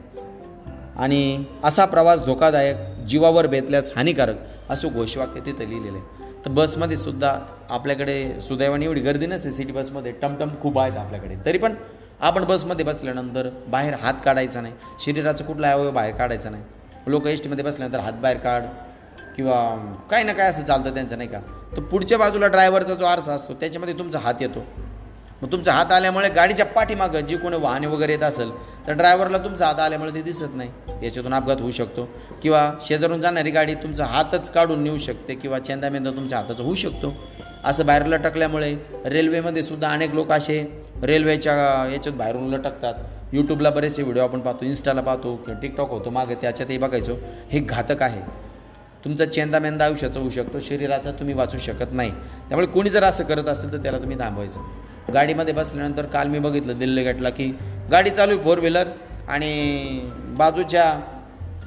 आणि 0.97 1.45
असा 1.65 1.85
प्रवास 1.85 2.21
धोकादायक 2.21 2.77
जीवावर 3.09 3.47
बेतल्यास 3.47 3.91
हानिकारक 3.97 4.35
असं 4.71 4.89
घोषवाक्य 4.89 5.41
तिथं 5.41 5.69
लिहिलेलं 5.69 5.99
आहे. 5.99 6.25
तर 6.45 6.51
बसमध्ये 6.51 6.97
सुद्धा 6.97 7.39
आपल्याकडे 7.71 8.41
सुदैवाने 8.41 8.85
एवढी 8.85 9.01
गर्दी 9.01 9.27
नसते 9.27 9.51
सिटी 9.51 9.73
बसमध्ये 9.73 10.13
टमटम 10.13 10.49
खूप 10.63 10.79
आहेत 10.79 10.99
आपल्याकडे. 10.99 11.35
तरी 11.47 11.59
पण 11.59 11.75
आपण 12.21 12.45
बसमध्ये 12.45 12.85
बसल्यानंतर 12.85 13.49
बाहेर 13.69 13.95
हात 13.95 14.15
काढायचा 14.25 14.61
नाही 14.61 14.75
शरीराचं 15.07 15.45
कुठला 15.45 15.73
अवयव 15.73 15.91
बाहेर 15.91 16.15
काढायचा 16.15 16.51
नाही. 16.51 16.63
लोक 17.07 17.27
एस 17.27 17.43
टीमध्ये 17.43 17.65
बसल्यानंतर 17.65 18.01
हात 18.01 18.13
बाहेर 18.13 18.37
काढ 18.39 18.63
किंवा 19.37 19.93
काही 20.11 20.25
ना 20.25 20.33
काय 20.33 20.51
असं 20.51 20.65
चालतं 20.65 20.95
त्यांचं 20.95 21.19
नाही 21.19 21.29
का? 21.29 21.39
तर 21.77 21.83
पुढच्या 21.83 22.19
बाजूला 22.19 22.47
ड्रायव्हरचा 22.47 22.95
जो 22.95 23.05
आरसा 23.05 23.33
असतो 23.33 23.55
त्याच्यामध्ये 23.55 23.95
तुमचा 23.99 24.19
हात 24.19 24.35
येतो. 24.41 24.65
मग 25.43 25.53
तुमचा 25.53 25.73
हात 25.73 25.93
आल्यामुळे 25.93 26.29
गाडीच्या 26.29 26.67
पाठीमागं 26.67 27.21
जी 27.21 27.37
कोणी 27.37 27.57
वाहने 27.57 27.87
वगैरे 27.87 28.13
येत 28.13 28.23
असेल 28.23 28.51
तर 28.87 28.93
ड्रायव्हरला 28.93 29.39
तुमचा 29.39 29.67
हात 29.67 29.81
आल्यामुळे 29.81 30.11
ते 30.15 30.23
दिसत 30.23 30.55
नाही. 30.55 30.71
याच्यातून 31.03 31.35
अपघात 31.35 31.61
होऊ 31.61 31.71
शकतो. 31.71 32.09
किंवा 32.43 32.73
शेजारून 32.81 33.21
जाणारी 33.21 33.51
गाडी 33.51 33.75
तुमचा 33.75 34.05
हातच 34.05 34.51
काढून 34.51 34.83
नेऊ 34.85 34.99
शकते 34.99 35.35
किंवा 35.35 35.59
चेंदामेंदा 35.59 36.11
तुमच्या 36.11 36.39
हाताचा 36.39 36.63
होऊ 36.63 36.75
शकतो. 36.75 37.15
असं 37.65 37.87
बाहेर 37.87 38.07
लटकल्यामुळे 38.07 38.77
रेल्वेमध्ये 39.07 39.63
सुद्धा 39.63 39.91
अनेक 39.91 40.15
लोक 40.15 40.33
असे 40.33 40.85
रेल्वेच्या 41.03 41.53
याच्यात 41.93 42.15
बाहेरून 42.15 42.49
लटकतात. 42.51 42.95
यूट्यूबला 43.33 43.71
बरेचसे 43.71 44.03
व्हिडिओ 44.03 44.23
आपण 44.23 44.41
पाहतो 44.41 44.65
इन्स्टाला 44.65 45.01
पाहतो 45.01 45.37
किंवा 45.37 45.61
टिकटॉक 45.61 45.91
होतो 45.91 46.11
मागं 46.11 46.35
त्याच्यातही 46.35 46.79
बघायचो. 46.79 47.15
हे 47.51 47.61
घातक 47.61 48.03
आहे. 48.03 48.50
तुमचा 49.05 49.25
चेंदामेंदा 49.25 49.85
आयुष्याचा 49.85 50.21
होऊ 50.21 50.31
शकतो 50.31 50.61
शरीराचा 50.61 51.11
तुम्ही 51.11 51.35
वाचू 51.35 51.59
शकत 51.59 51.93
नाही. 51.93 52.11
त्यामुळे 52.49 52.67
कोणी 52.67 52.91
जर 52.91 53.05
असं 53.05 53.25
करत 53.25 53.49
असेल 53.49 53.73
तर 53.73 53.83
त्याला 53.83 53.99
तुम्ही 53.99 54.19
थांबवायचं. 54.19 54.61
गाडीमध्ये 55.15 55.55
बसल्यानंतर 55.55 56.07
काल 56.07 56.29
मी 56.29 56.39
बघितलं 56.39 56.79
दिल्ली 56.79 57.03
गेटला 57.05 57.31
की 57.31 57.47
गाडी 57.93 58.11
चालू 58.11 58.35
आहे 58.35 58.45
फोर 58.45 58.59
व्हीलर 58.59 58.89
आणि 59.29 60.01
बाजूच्या 60.39 60.85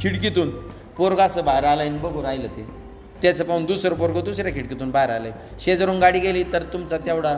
खिडकीतून 0.01 0.49
पोरगाचं 0.97 1.45
बाहेर 1.45 1.63
आलं 1.63 1.83
आणि 1.83 1.97
बघू 1.99 2.23
राहिलं 2.23 2.47
ते. 2.47 2.65
त्याचं 3.21 3.43
पाहून 3.45 3.65
दुसरं 3.65 3.95
पोरगं 3.95 4.23
दुसऱ्या 4.23 4.53
खिडकीतून 4.53 4.89
बाहेर 4.91 5.09
आलं 5.09 5.27
आहे 5.27 5.59
शेजारून 5.59 5.99
गाडी 5.99 6.19
गेली 6.19 6.43
तर 6.53 6.63
तुमचा 6.63 6.97
तेवढा 6.97 7.33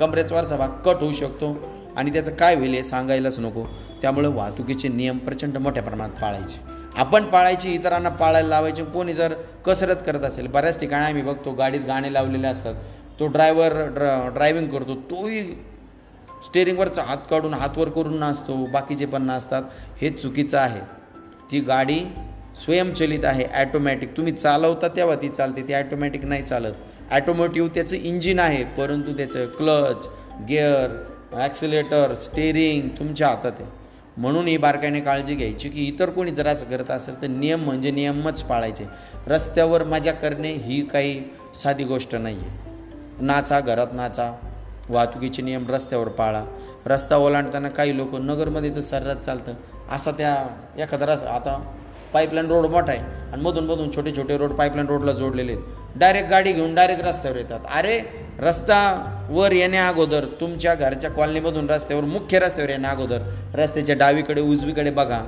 कमरेचवरचा 0.00 0.40
वरचा 0.40 0.56
भाग 0.56 0.68
कट 0.84 1.02
होऊ 1.02 1.12
शकतो 1.12 1.56
आणि 1.96 2.12
त्याचं 2.12 2.34
काय 2.34 2.54
होईल 2.54 2.74
हे 2.74 2.82
सांगायलाच 2.82 3.38
नको. 3.38 3.64
त्यामुळं 4.02 4.34
वाहतुकीचे 4.34 4.88
नियम 4.88 5.18
प्रचंड 5.18 5.58
मोठ्या 5.58 5.82
प्रमाणात 5.82 6.20
पाळायचे. 6.20 6.60
आपण 6.96 7.24
पाळायची 7.24 7.74
इतरांना 7.74 8.08
पाळायला 8.08 8.48
लावायची 8.48 8.82
कोणी 8.84 9.14
जर 9.14 9.34
कसरत 9.66 10.02
करत 10.06 10.24
असेल 10.24 10.46
बऱ्याच 10.46 10.80
ठिकाणी 10.80 11.04
आम्ही 11.04 11.22
बघतो 11.22 11.52
गाडीत 11.52 11.80
गाणे 11.86 12.12
लावलेले 12.12 12.46
असतात. 12.46 12.74
तो 13.20 13.26
ड्रायव्हर 13.26 13.72
ड्रा 13.88 14.28
ड्रायव्हिंग 14.34 14.68
करतो 14.68 14.94
तोही 15.10 15.42
स्टेअरिंगवरचा 16.44 17.02
हात 17.02 17.16
काढून 17.30 17.54
हातवर 17.54 17.88
करून 17.88 18.18
नाचतो 18.18 18.64
बाकीचे 18.72 19.06
पण 19.06 19.22
नाचतात. 19.22 19.62
हे 20.00 20.10
चुकीचं 20.10 20.58
आहे. 20.58 20.80
ती 21.52 21.60
गाडी 21.60 22.00
स्वयंचलित 22.56 23.24
आहे 23.24 23.46
ॲटोमॅटिक 23.52 24.16
तुम्ही 24.16 24.32
चालवता 24.32 24.88
तेव्हा 24.96 25.16
ती 25.22 25.28
चालते 25.28 25.62
ती 25.68 25.72
ॲटोमॅटिक 25.72 26.24
नाही 26.24 26.42
चालत. 26.42 26.72
ॲटोमोटिव्ह 27.10 27.68
त्याचं 27.74 27.96
इंजिन 27.96 28.38
आहे 28.38 28.64
परंतु 28.76 29.16
त्याचं 29.16 29.46
क्लच 29.48 30.08
गिअर 30.48 30.96
ॲक्सिलेटर 31.34 32.14
स्टेअरिंग 32.14 32.88
तुमच्या 32.98 33.28
हातात 33.28 33.52
आहे. 33.60 33.81
म्हणून 34.16 34.46
ही 34.46 34.56
बारकाईने 34.56 35.00
काळजी 35.00 35.34
घ्यायची 35.34 35.68
की 35.68 35.86
इतर 35.86 36.10
कोणी 36.10 36.30
जरासं 36.30 36.66
करत 36.66 36.90
असेल 36.90 37.20
तर 37.22 37.26
नियम 37.26 37.64
म्हणजे 37.64 37.90
नियमच 37.90 38.42
पाळायचे. 38.42 38.84
रस्त्यावर 39.26 39.84
मजा 39.84 40.12
करणे 40.12 40.52
ही 40.54 40.80
काही 40.86 41.22
साधी 41.54 41.84
गोष्ट 41.84 42.14
नाही 42.14 42.38
आहे 42.38 43.24
नाचा 43.26 43.60
घरात 43.60 43.92
नाचा 43.92 44.30
वाहतुकीचे 44.88 45.42
नियम 45.42 45.66
रस्त्यावर 45.70 46.08
पाळा. 46.08 46.44
रस्ता 46.86 47.16
ओलांडताना 47.16 47.68
काही 47.68 47.96
लोक 47.96 48.14
नगरमध्ये 48.14 48.74
तर 48.74 48.80
सर्रास 48.80 49.16
चालतं. 49.16 49.54
असा 49.90 50.10
त्या 50.10 50.34
एखादा 50.82 51.06
रस 51.06 51.22
आता 51.24 51.58
पाईपलाईन 52.12 52.46
रोड 52.46 52.66
मोठा 52.66 52.92
आहे 52.92 53.30
आणि 53.32 53.42
मधून 53.42 53.66
मधून 53.66 53.94
छोटे 53.94 54.10
छोटे 54.16 54.36
रोड 54.38 54.52
पाईपलाईन 54.52 54.86
रोडला 54.86 55.12
जोडलेले 55.12 55.52
आहेत. 55.52 55.98
डायरेक्ट 55.98 56.28
गाडी 56.30 56.52
घेऊन 56.52 56.74
डायरेक्ट 56.74 57.02
रस्त्यावर 57.02 57.38
येतात. 57.38 57.60
अरे 57.74 57.98
रस्ता 58.42 58.78
वर 59.30 59.52
येण्या 59.52 59.86
अगोदर 59.88 60.24
तुमच्या 60.40 60.74
घरच्या 60.74 61.10
कॉलनीमधून 61.10 61.68
रस्त्यावर 61.70 62.04
मुख्य 62.04 62.38
रस्त्यावर 62.38 62.70
येण्या 62.70 62.90
अगोदर 62.90 63.20
रस्त्याच्या 63.54 63.96
डावीकडे 63.96 64.40
उजवीकडे 64.40 64.90
बघा. 64.90 65.18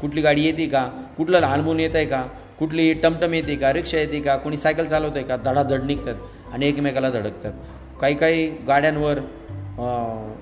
कुठली 0.00 0.20
गाडी 0.20 0.44
येते 0.44 0.66
का? 0.66 0.84
कुठलं 1.16 1.40
लहान 1.40 1.60
मुलं 1.60 1.80
येत 1.80 1.96
आहे 1.96 2.06
का? 2.06 2.22
कुठली 2.58 2.92
टमटम 2.94 3.34
येते 3.34 3.56
का? 3.56 3.72
रिक्षा 3.72 3.98
येते 3.98 4.20
का? 4.20 4.36
कोणी 4.36 4.56
सायकल 4.56 4.86
चालवत 4.86 5.16
आहे 5.16 5.24
का? 5.24 5.36
धडाधड 5.36 5.82
निघतात 5.82 6.14
आणि 6.52 6.68
एकमेकाला 6.68 7.10
धडकतात. 7.10 7.52
काही 8.00 8.14
काही 8.14 8.46
गाड्यांवर 8.68 9.18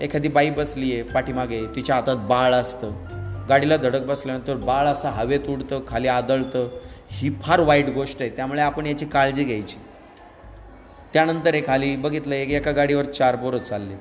एखादी 0.00 0.28
बाई 0.28 0.50
बसली 0.50 0.92
आहे 0.92 1.02
पाठीमागे 1.02 1.64
तिच्या 1.76 1.94
हातात 1.94 2.16
बाळ 2.28 2.52
असतं. 2.52 2.92
गाडीला 3.48 3.76
धडक 3.76 4.06
बसल्यानंतर 4.06 4.54
बाळ 4.56 4.86
असं 4.86 5.08
हवेत 5.08 5.48
उडतं 5.48 5.80
खाली 5.88 6.08
आदळतं. 6.08 6.68
ही 7.12 7.30
फार 7.42 7.60
वाईट 7.60 7.88
गोष्ट 7.90 8.20
आहे. 8.20 8.30
त्यामुळे 8.30 8.60
आपण 8.62 8.86
याची 8.86 9.04
काळजी 9.04 9.44
घ्यायची. 9.44 9.76
त्यानंतर 11.12 11.54
हे 11.54 11.60
खाली 11.66 11.96
बघितलं 11.96 12.34
एक 12.34 12.48
एका 12.48 12.70
गाडीवर 12.70 13.04
चार 13.04 13.36
पोरं 13.36 13.58
चालले. 13.58 13.94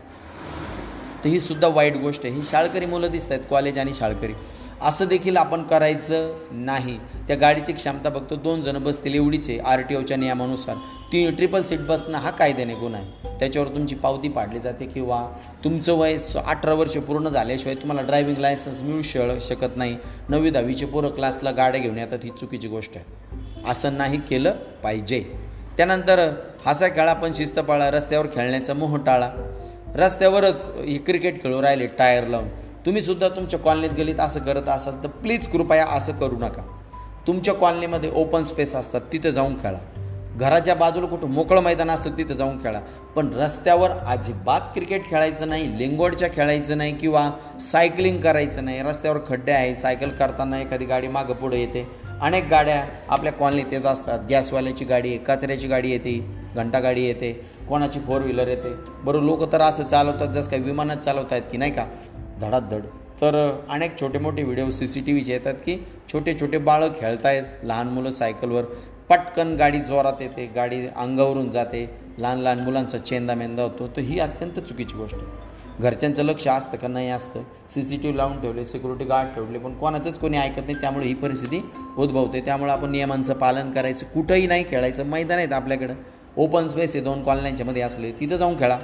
तर 1.23 1.29
ही 1.29 1.39
सुद्धा 1.39 1.67
वाईट 1.67 1.95
गोष्ट 1.95 2.21
आहे. 2.23 2.33
ही 2.33 2.43
शाळकरी 2.43 2.85
मुलं 2.85 3.11
दिसत 3.11 3.31
आहेत 3.31 3.43
कॉलेज 3.49 3.77
आणि 3.77 3.93
शाळकरी. 3.93 4.33
असं 4.81 5.05
देखील 5.05 5.37
आपण 5.37 5.63
करायचं 5.63 6.35
नाही. 6.51 6.97
त्या 6.97 7.35
गाडीची 7.35 7.73
क्षमता 7.73 8.09
फक्त 8.09 8.33
दोन 8.33 8.61
जण 8.61 8.77
बसतील 8.77 9.13
एवढीच 9.13 9.49
आहे 9.49 9.59
आर 9.59 9.81
टी 9.81 9.95
ओच्या 9.95 10.17
नियमानुसार. 10.17 10.75
ती 11.13 11.31
ट्रिपल 11.31 11.63
सीट 11.63 11.79
बसणं 11.79 12.17
हा 12.17 12.29
कायद्याने 12.29 12.73
गुन्हा 12.73 13.01
आहे. 13.01 13.39
त्याच्यावर 13.39 13.67
तुमची 13.67 13.95
पावती 13.95 14.29
पाडली 14.29 14.59
जाते 14.59 14.85
किंवा 14.85 15.29
तुमचं 15.63 15.93
वय 15.93 16.19
स- 16.19 16.35
अठरा 16.35 16.73
वर्ष 16.73 16.97
पूर्ण 16.97 17.29
झाल्याशिवाय 17.29 17.75
तुम्हाला 17.75 18.01
ड्रायव्हिंग 18.01 18.37
लायसन्स 18.37 18.83
मिळू 18.83 19.01
श 19.01 19.17
शकत 19.41 19.77
नाही. 19.77 19.97
नववी 20.29 20.49
दहावीचे 20.49 20.85
पोरं 20.85 21.09
क्लासला 21.09 21.51
गाड्या 21.51 21.81
घेऊन 21.81 21.97
येतात 21.97 22.19
ही 22.23 22.29
चुकीची 22.29 22.67
गोष्ट 22.67 22.91
आहे. 22.95 23.05
असं 23.69 23.97
नाही 23.97 24.17
केलं 24.17 24.51
पाहिजे. 24.83 25.48
त्यानंतर 25.79 26.19
हसा 26.65 26.87
खेळा 26.87 27.13
पण 27.13 27.31
शिस्त 27.33 27.59
पाळा 27.59 27.91
रस्त्यावर 27.91 28.25
खेळण्याचा 28.25 28.73
मोह 28.73 28.95
टाळा. 28.97 29.29
रस्त्यावरच 29.95 30.65
हे 30.77 30.97
क्रिकेट 30.97 31.43
खेळू 31.43 31.61
राहिले 31.61 31.87
टायर 31.87 32.27
लावून. 32.27 32.47
तुम्हीसुद्धा 32.85 33.29
तुमच्या 33.29 33.59
कॉलनीत 33.59 33.89
गेलीत 33.89 34.19
असं 34.19 34.39
करत 34.39 34.69
असाल 34.69 35.03
तर 35.03 35.07
प्लीज 35.07 35.47
कृपया 35.47 35.85
असं 35.85 36.13
करू 36.13 36.35
नका. 36.35 36.61
तुमच्या 37.27 37.53
कॉलनीमध्ये 37.53 38.11
ओपन 38.15 38.43
स्पेस 38.43 38.75
असतात 38.75 39.01
तिथं 39.13 39.29
जाऊन 39.29 39.55
खेळा. 39.55 39.77
घराच्या 40.35 40.75
बाजूला 40.75 41.07
कुठं 41.07 41.27
मोकळं 41.27 41.61
मैदान 41.61 41.89
असेल 41.91 42.17
तिथं 42.17 42.33
जाऊन 42.33 42.57
खेळा. 42.57 42.79
पण 43.15 43.33
रस्त्यावर 43.33 43.89
अजिबात 43.89 44.61
क्रिकेट 44.73 45.09
खेळायचं 45.09 45.49
नाही 45.49 45.77
लिंगोडच्या 45.77 46.29
खेळायचं 46.33 46.77
नाही 46.77 46.97
किंवा 46.97 47.29
सायकलिंग 47.61 48.21
करायचं 48.21 48.65
नाही. 48.65 48.81
रस्त्यावर 48.81 49.19
खड्डे 49.29 49.51
आहे 49.51 49.75
सायकल 49.75 50.09
करताना 50.09 50.61
एखादी 50.61 50.85
गाडी 50.85 51.07
मागं 51.07 51.33
पुढे 51.33 51.59
येते. 51.59 52.08
अनेक 52.21 52.47
गाड्या 52.49 52.85
आपल्या 53.07 53.31
कॉलनीत 53.33 53.65
येत 53.71 53.85
असतात. 53.85 54.19
गॅसवाल्याची 54.29 54.85
गाडी 54.85 55.17
कचऱ्याची 55.17 55.67
गाडी 55.67 55.91
येते 55.91 56.25
घंटा 56.55 56.79
गाडी 56.79 57.05
येते 57.05 57.31
कोणाची 57.69 57.99
फोर 57.99 58.21
व्हीलर 58.21 58.47
येते. 58.47 58.73
बरं 59.03 59.21
लोक 59.21 59.51
तर 59.51 59.61
असं 59.61 59.83
चालवतात 59.83 60.27
जसं 60.27 60.51
काही 60.51 60.63
विमानात 60.63 60.97
चालवत 60.97 61.31
आहेत 61.31 61.43
की 61.51 61.57
नाही 61.57 61.71
का? 61.71 61.85
धडाधड. 62.41 62.81
तर 63.21 63.61
अनेक 63.69 63.99
छोटे 64.01 64.19
मोठे 64.19 64.43
व्हिडिओ 64.43 64.69
सी 64.69 64.87
सी 64.87 64.99
टी 64.99 65.11
व्हीचे 65.11 65.31
येतात 65.31 65.53
की 65.53 65.77
छोटे 66.13 66.33
छोटे 66.41 66.57
बाळं 66.57 66.87
खेळतायत 66.99 67.43
लहान 67.63 67.87
मुलं 67.87 68.11
सायकलवर. 68.11 68.63
पटकन 69.09 69.55
गाडी 69.55 69.79
जोरात 69.79 70.21
येते 70.21 70.51
गाडी 70.55 70.85
अंगावरून 70.95 71.49
जाते 71.49 71.89
लहान 72.17 72.39
लहान 72.39 72.59
मुलांचा 72.59 72.97
चेंदा 72.97 73.33
मेंदा 73.33 73.63
होतो. 73.63 73.87
तर 73.87 74.01
ही 74.01 74.19
अत्यंत 74.19 74.59
चुकीची 74.59 74.97
गोष्ट 74.97 75.15
आहे. 75.15 75.48
घरच्यांचं 75.79 76.23
लक्ष 76.23 76.47
असतं 76.47 76.77
का 76.77 76.87
नाही 76.87 77.09
असतं? 77.09 77.39
सी 77.69 77.83
सी 77.83 77.97
टी 77.97 78.07
व्ही 78.07 78.17
लावून 78.17 78.41
ठेवले 78.41 78.65
सिक्युरिटी 78.65 79.05
गार्ड 79.05 79.29
ठेवले 79.29 79.59
पण 79.59 79.77
कोणाचंच 79.77 80.19
कोणी 80.19 80.37
ऐकत 80.37 80.61
नाही. 80.61 80.75
त्यामुळे 80.75 81.05
ही 81.05 81.13
परिस्थिती 81.13 81.69
उद्भवते. 81.97 82.41
त्यामुळे 82.41 82.71
आपण 82.71 82.91
नियमांचं 82.91 83.33
पालन 83.33 83.71
करायचं 83.71 84.05
कुठंही 84.05 84.47
नाही 84.47 84.63
खेळायचं. 84.69 85.05
मैदान 85.05 85.37
आहेत 85.37 85.53
आपल्याकडं. 85.53 85.93
ओपन 86.37 86.67
स्पेस 86.67 86.95
आहे 86.95 87.05
दोन 87.05 87.23
कॉलन्यांच्यामध्ये 87.23 87.81
असले. 87.81 88.11
तिथं 88.11 88.35
जाऊन 88.35 88.59
खेळा. 88.59 88.79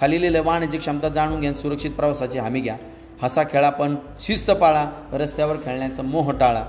खाली 0.00 0.20
लिहिलं 0.20 0.42
वाहनाची 0.42 0.78
क्षमता 0.78 1.08
जाणून 1.08 1.40
घ्या 1.40 1.54
सुरक्षित 1.54 1.90
प्रवासाची 1.90 2.38
हमी 2.38 2.60
घ्या. 2.60 2.76
हसा 3.22 3.42
खेळा 3.42 3.70
पण 3.70 3.96
शिस्त 4.20 4.50
पाळा. 4.50 4.90
रस्त्यावर 5.12 5.56
खेळण्याचा 5.56 6.02
मोह 6.02 6.30
टाळा. 6.30 6.64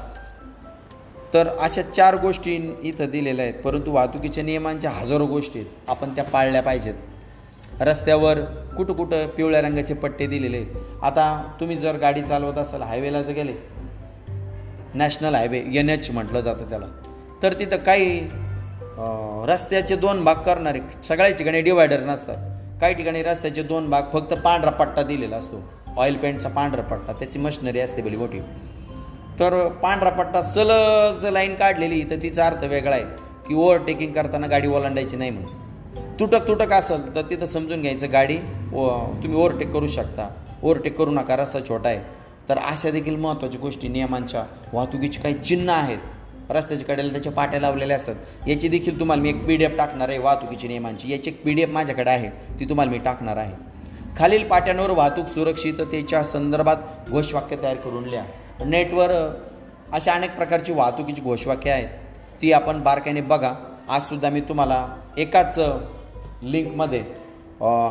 तर 1.34 1.48
अशा 1.48 1.82
चार 1.82 2.16
गोष्टी 2.16 2.76
इथं 2.84 3.06
दिलेल्या 3.06 3.46
आहेत. 3.46 3.56
परंतु 3.64 3.92
वाहतुकीच्या 3.92 4.44
नियमांच्या 4.44 4.92
हजारो 4.92 5.26
गोष्टी 5.26 5.60
आहेत. 5.60 5.90
आपण 5.90 6.16
त्या 6.16 6.24
पाळल्या 6.24 6.62
पाहिजेत. 6.62 6.94
रस्त्यावर 7.82 8.40
कुठं 8.78 8.94
कुठं 8.94 9.28
पिवळ्या 9.28 9.62
रंगाचे 9.62 9.94
पट्टे 9.94 10.28
दिलेले 10.28 10.58
आहेत. 10.58 11.04
आता 11.04 11.56
तुम्ही 11.60 11.78
जर 11.78 11.98
गाडी 11.98 12.22
चालवत 12.22 12.58
असाल 12.58 12.82
हायवेला 12.82 13.22
जर 13.22 13.34
गेले. 13.34 13.54
नॅशनल 14.94 15.36
हायवे 15.36 15.64
एन 15.76 15.90
एच 15.90 16.10
म्हटलं 16.12 16.40
जातं 16.40 16.70
त्याला. 16.70 16.86
तर 17.44 17.54
तिथं 17.54 17.78
काही 17.78 18.20
रस्त्याचे 19.48 19.96
दोन 19.96 20.24
भाग 20.24 20.36
करणारे 20.36 20.80
सगळ्या 21.04 21.30
ठिकाणी 21.32 21.62
डिवायडर 21.62 22.00
नसतात. 22.00 22.38
काही 22.82 22.94
ठिकाणी 22.94 23.22
रस्त्याचे 23.24 23.64
दोन 23.64 23.90
भाग 23.90 24.04
फक्त 24.14 24.34
पांढरा 24.36 24.72
पट्टा 24.72 25.04
दिलेला 25.04 25.38
असतो. 25.38 25.62
ऑइल 25.98 26.18
पेंटचा 26.18 26.50
पांढरा 26.50 26.82
पट्टा 26.82 27.14
त्याची 27.14 27.40
मशिनरी 27.40 27.80
असते 27.80 28.02
भली 28.02 28.18
मोठी. 28.18 28.40
तर 29.40 29.68
पांढरा 29.84 30.10
पट्टा 30.10 30.42
सलग 30.42 31.20
जर 31.22 31.32
लाईन 31.32 31.56
काढलेली 31.56 32.04
तर 32.12 32.22
तिचा 32.22 32.46
अर्थ 32.46 32.64
वेगळा 32.64 32.96
आहे 32.96 33.04
की 33.48 33.56
ओव्हरटेकिंग 33.56 34.14
करताना 34.14 34.48
गाडी 34.48 34.68
ओलांडायची 34.68 35.18
नाही 35.18 35.32
म्हणून. 35.32 35.66
तुटक 36.20 36.48
तुटक 36.48 36.72
असेल 36.74 37.16
तर 37.16 37.22
तिथं 37.22 37.46
समजून 37.46 37.82
घ्यायचं 37.82 38.12
गाडी 38.12 38.38
ओ 38.74 38.88
तुम्ही 39.24 39.36
ओव्हरटेक 39.36 39.72
करू 39.74 39.88
शकता. 39.88 40.30
ओव्हरटेक 40.64 40.98
करू 40.98 41.12
नका 41.12 41.36
रस्ता 41.36 41.60
छोटा 41.60 41.90
आहे. 41.90 42.00
तर 42.50 42.58
अशा 42.58 42.90
देखील 42.92 43.16
महत्त्वाच्या 43.16 43.60
गोष्टी 43.62 43.88
नियमांच्या 43.88 44.44
वाहतुकीची 44.74 45.20
काही 45.22 45.34
चिन्ह 45.34 45.74
आहेत. 45.74 45.98
रस्त्याच्या 46.50 46.88
कडेला 46.88 47.12
त्याच्या 47.12 47.32
पाट्या 47.32 47.60
लावलेल्या 47.62 47.96
असतात. 47.96 48.16
याची 48.48 48.68
देखील 48.68 49.00
तुम्हाला 49.00 49.22
मी 49.22 49.30
एक 49.30 49.46
पी 49.46 49.56
डी 49.58 49.64
एफ 49.64 49.78
टाकणार 49.78 50.10
आहे 50.10 50.18
वाहतुकीची 50.18 50.68
नियमांची. 50.68 51.12
याची 51.12 51.30
एक 51.30 51.44
पी 51.44 51.54
डी 51.54 51.62
एफ 51.62 51.70
माझ्याकडे 51.70 52.10
आहे 52.10 52.30
ती 52.60 52.66
तुम्हाला 52.66 52.92
मी 52.92 52.98
टाकणार 52.98 53.38
आहे. 53.38 53.54
खालील 54.18 54.48
पाट्यांवर 54.48 54.90
वाहतूक 54.90 55.28
सुरक्षिततेच्या 55.28 56.24
संदर्भात 56.24 57.10
घोषवाक्य 57.10 57.56
तयार 57.64 57.76
करून 57.76 58.08
लिहा. 58.10 58.24
नेटवर 58.66 59.12
अशा 59.94 60.14
अनेक 60.14 60.36
प्रकारची 60.36 60.74
वाहतुकीची 60.74 61.22
घोषवाक्य 61.22 61.72
आहेत. 61.72 61.88
ती 62.42 62.52
आपण 62.52 62.82
बारकाईने 62.84 63.22
बघा. 63.22 63.54
आजसुद्धा 63.90 64.30
मी 64.30 64.42
तुम्हाला 64.42 64.86
एकाच 65.18 65.60
लिंकमध्ये. 66.44 67.00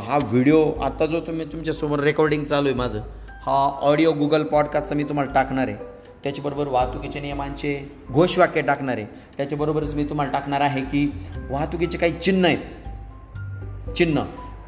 हा 0.06 0.18
व्हिडिओ 0.22 0.72
आत्ता 0.82 1.06
जो 1.06 1.20
तुम्ही 1.20 1.46
तुमच्यासमोर 1.52 2.00
रेकॉर्डिंग 2.00 2.44
चालू 2.44 2.68
आहे 2.68 2.76
माझं 2.76 3.00
हा 3.46 3.56
ऑडिओ 3.82 4.12
गुगल 4.12 4.42
पॉडकास्टचा 4.42 4.94
मी 4.94 5.04
तुम्हाला 5.04 5.32
टाकणार 5.32 5.68
आहे. 5.68 5.76
त्याच्याबरोबर 6.22 6.68
वाहतुकीच्या 6.68 7.22
नियमांचे 7.22 7.74
घोषवाक्य 8.12 8.62
टाकणार 8.62 8.96
आहे. 8.96 9.06
त्याच्याबरोबरच 9.37 9.94
मी 9.94 10.04
तुम्हाला 10.04 10.32
टाकणार 10.32 10.61
आहे 10.61 10.80
की 10.80 11.06
वाहतुकीचे 11.50 11.98
काही 11.98 12.12
चिन्ह 12.12 12.48
आहेत. 12.48 13.92
चिन्ह 13.92 14.22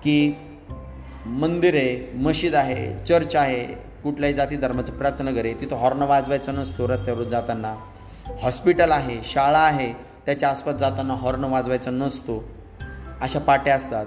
की 0.05 0.37
मंदिर 1.27 1.75
आहे 1.75 2.19
मशीद 2.19 2.55
आहे 2.55 3.05
चर्च 3.07 3.37
आहे 3.37 3.65
कुठल्याही 4.03 4.35
जाती 4.35 4.57
धर्माचं 4.57 4.93
प्रार्थनाघर 4.93 5.45
आहे 5.45 5.55
तिथं 5.55 5.77
हॉर्न 5.77 6.03
वाजवायचा 6.03 6.53
नसतो 6.53 6.89
रस्त्यावर 6.89 7.25
जाताना. 7.25 7.75
हॉस्पिटल 8.43 8.93
आहे 8.93 9.21
शाळा 9.25 9.59
आहे 9.59 9.93
त्याच्या 10.27 10.49
आसपास 10.49 10.75
जाताना 10.75 11.15
हॉर्न 11.15 11.45
वाजवायचा 11.45 11.91
नसतो. 11.91 12.43
अशा 13.23 13.39
पाट्या 13.39 13.75
असतात. 13.75 14.07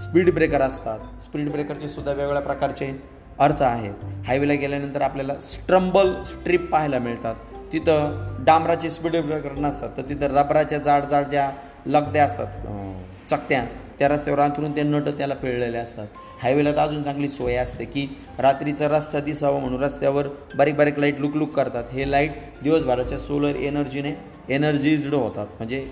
स्पीड 0.00 0.32
ब्रेकर 0.34 0.62
असतात. 0.62 0.98
स्पीड 1.22 1.50
ब्रेकरचे 1.50 1.88
सुद्धा 1.88 2.12
वेगवेगळ्या 2.12 2.42
प्रकारचे 2.42 2.90
अर्थ 3.38 3.62
आहेत. 3.62 4.04
हायवेला 4.26 4.54
गेल्यानंतर 4.54 5.02
आपल्याला 5.02 5.34
स्ट्रम्बल 5.34 6.12
स्ट्रीप 6.22 6.70
पाहायला 6.72 6.98
मिळतात. 6.98 7.34
तिथं 7.72 8.34
डांबराचे 8.40 8.90
स्पीड 8.90 9.16
ब्रेकर 9.16 9.52
नसतात. 9.52 9.90
तर 9.96 10.02
तिथं 10.02 10.36
रबराच्या 10.38 10.78
जाड 10.78 11.04
जाड 11.04 11.26
ज्या 11.26 11.50
लगद्या 11.86 12.24
असतात 12.24 13.30
चकत्या 13.30 13.64
त्या 13.98 14.08
रस्त्यावर 14.08 14.40
अंथरून 14.40 14.76
ते 14.76 14.82
नट 14.82 15.08
त्याला 15.08 15.34
पिळलेले 15.34 15.78
असतात. 15.78 16.06
हायवेला 16.42 16.70
तर 16.72 16.78
अजून 16.78 17.02
चांगली 17.02 17.28
सोय 17.28 17.54
असते 17.54 17.84
की 17.84 18.06
रात्रीचा 18.38 18.88
रस्ता 18.88 19.20
दिसावा 19.20 19.58
म्हणून 19.58 19.82
रस्त्यावर 19.82 20.28
बारीक 20.56 20.76
बारीक 20.76 20.98
लाइट 20.98 21.20
लुकलुक 21.20 21.54
करतात. 21.56 21.84
हे 21.92 22.10
लाइट 22.10 22.32
दिवसभराच्या 22.62 23.18
सोलर 23.18 23.56
एनर्जीने 23.56 24.12
एनर्जीज्ड 24.48 25.14
होतात. 25.14 25.46
म्हणजे 25.56 25.86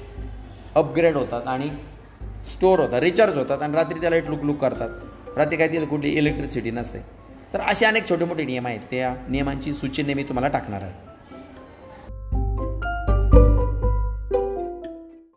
अपग्रेड 0.75 1.17
होतात 1.17 1.49
आणि 1.49 1.69
स्टोअर 2.51 2.81
होतात 2.81 3.01
रिचार्ज 3.01 3.39
होतात 3.39 3.63
आणि 3.63 3.73
रात्री 3.73 4.01
त्या 4.01 4.11
लाइट 4.11 4.29
लुकलुक 4.29 4.59
करतात. 4.59 4.89
रात्री 5.37 5.57
काय 5.57 5.69
तिथं 5.69 5.85
कुठली 5.85 6.11
इलेक्ट्रिसिटी 6.11 6.71
नसते. 6.71 6.99
तर 7.55 7.61
असे 7.61 7.87
अनेक 7.87 8.11
छोटे 8.11 8.25
मोठे 8.25 8.45
नियम 8.45 8.67
आहेत. 8.67 8.81
त्या 8.91 9.15
नियमांची 9.29 9.75
सूची 9.75 10.03
मी 10.03 10.23
तुम्हाला 10.23 10.49
टाकणार 10.49 10.83
आहे. 10.83 11.12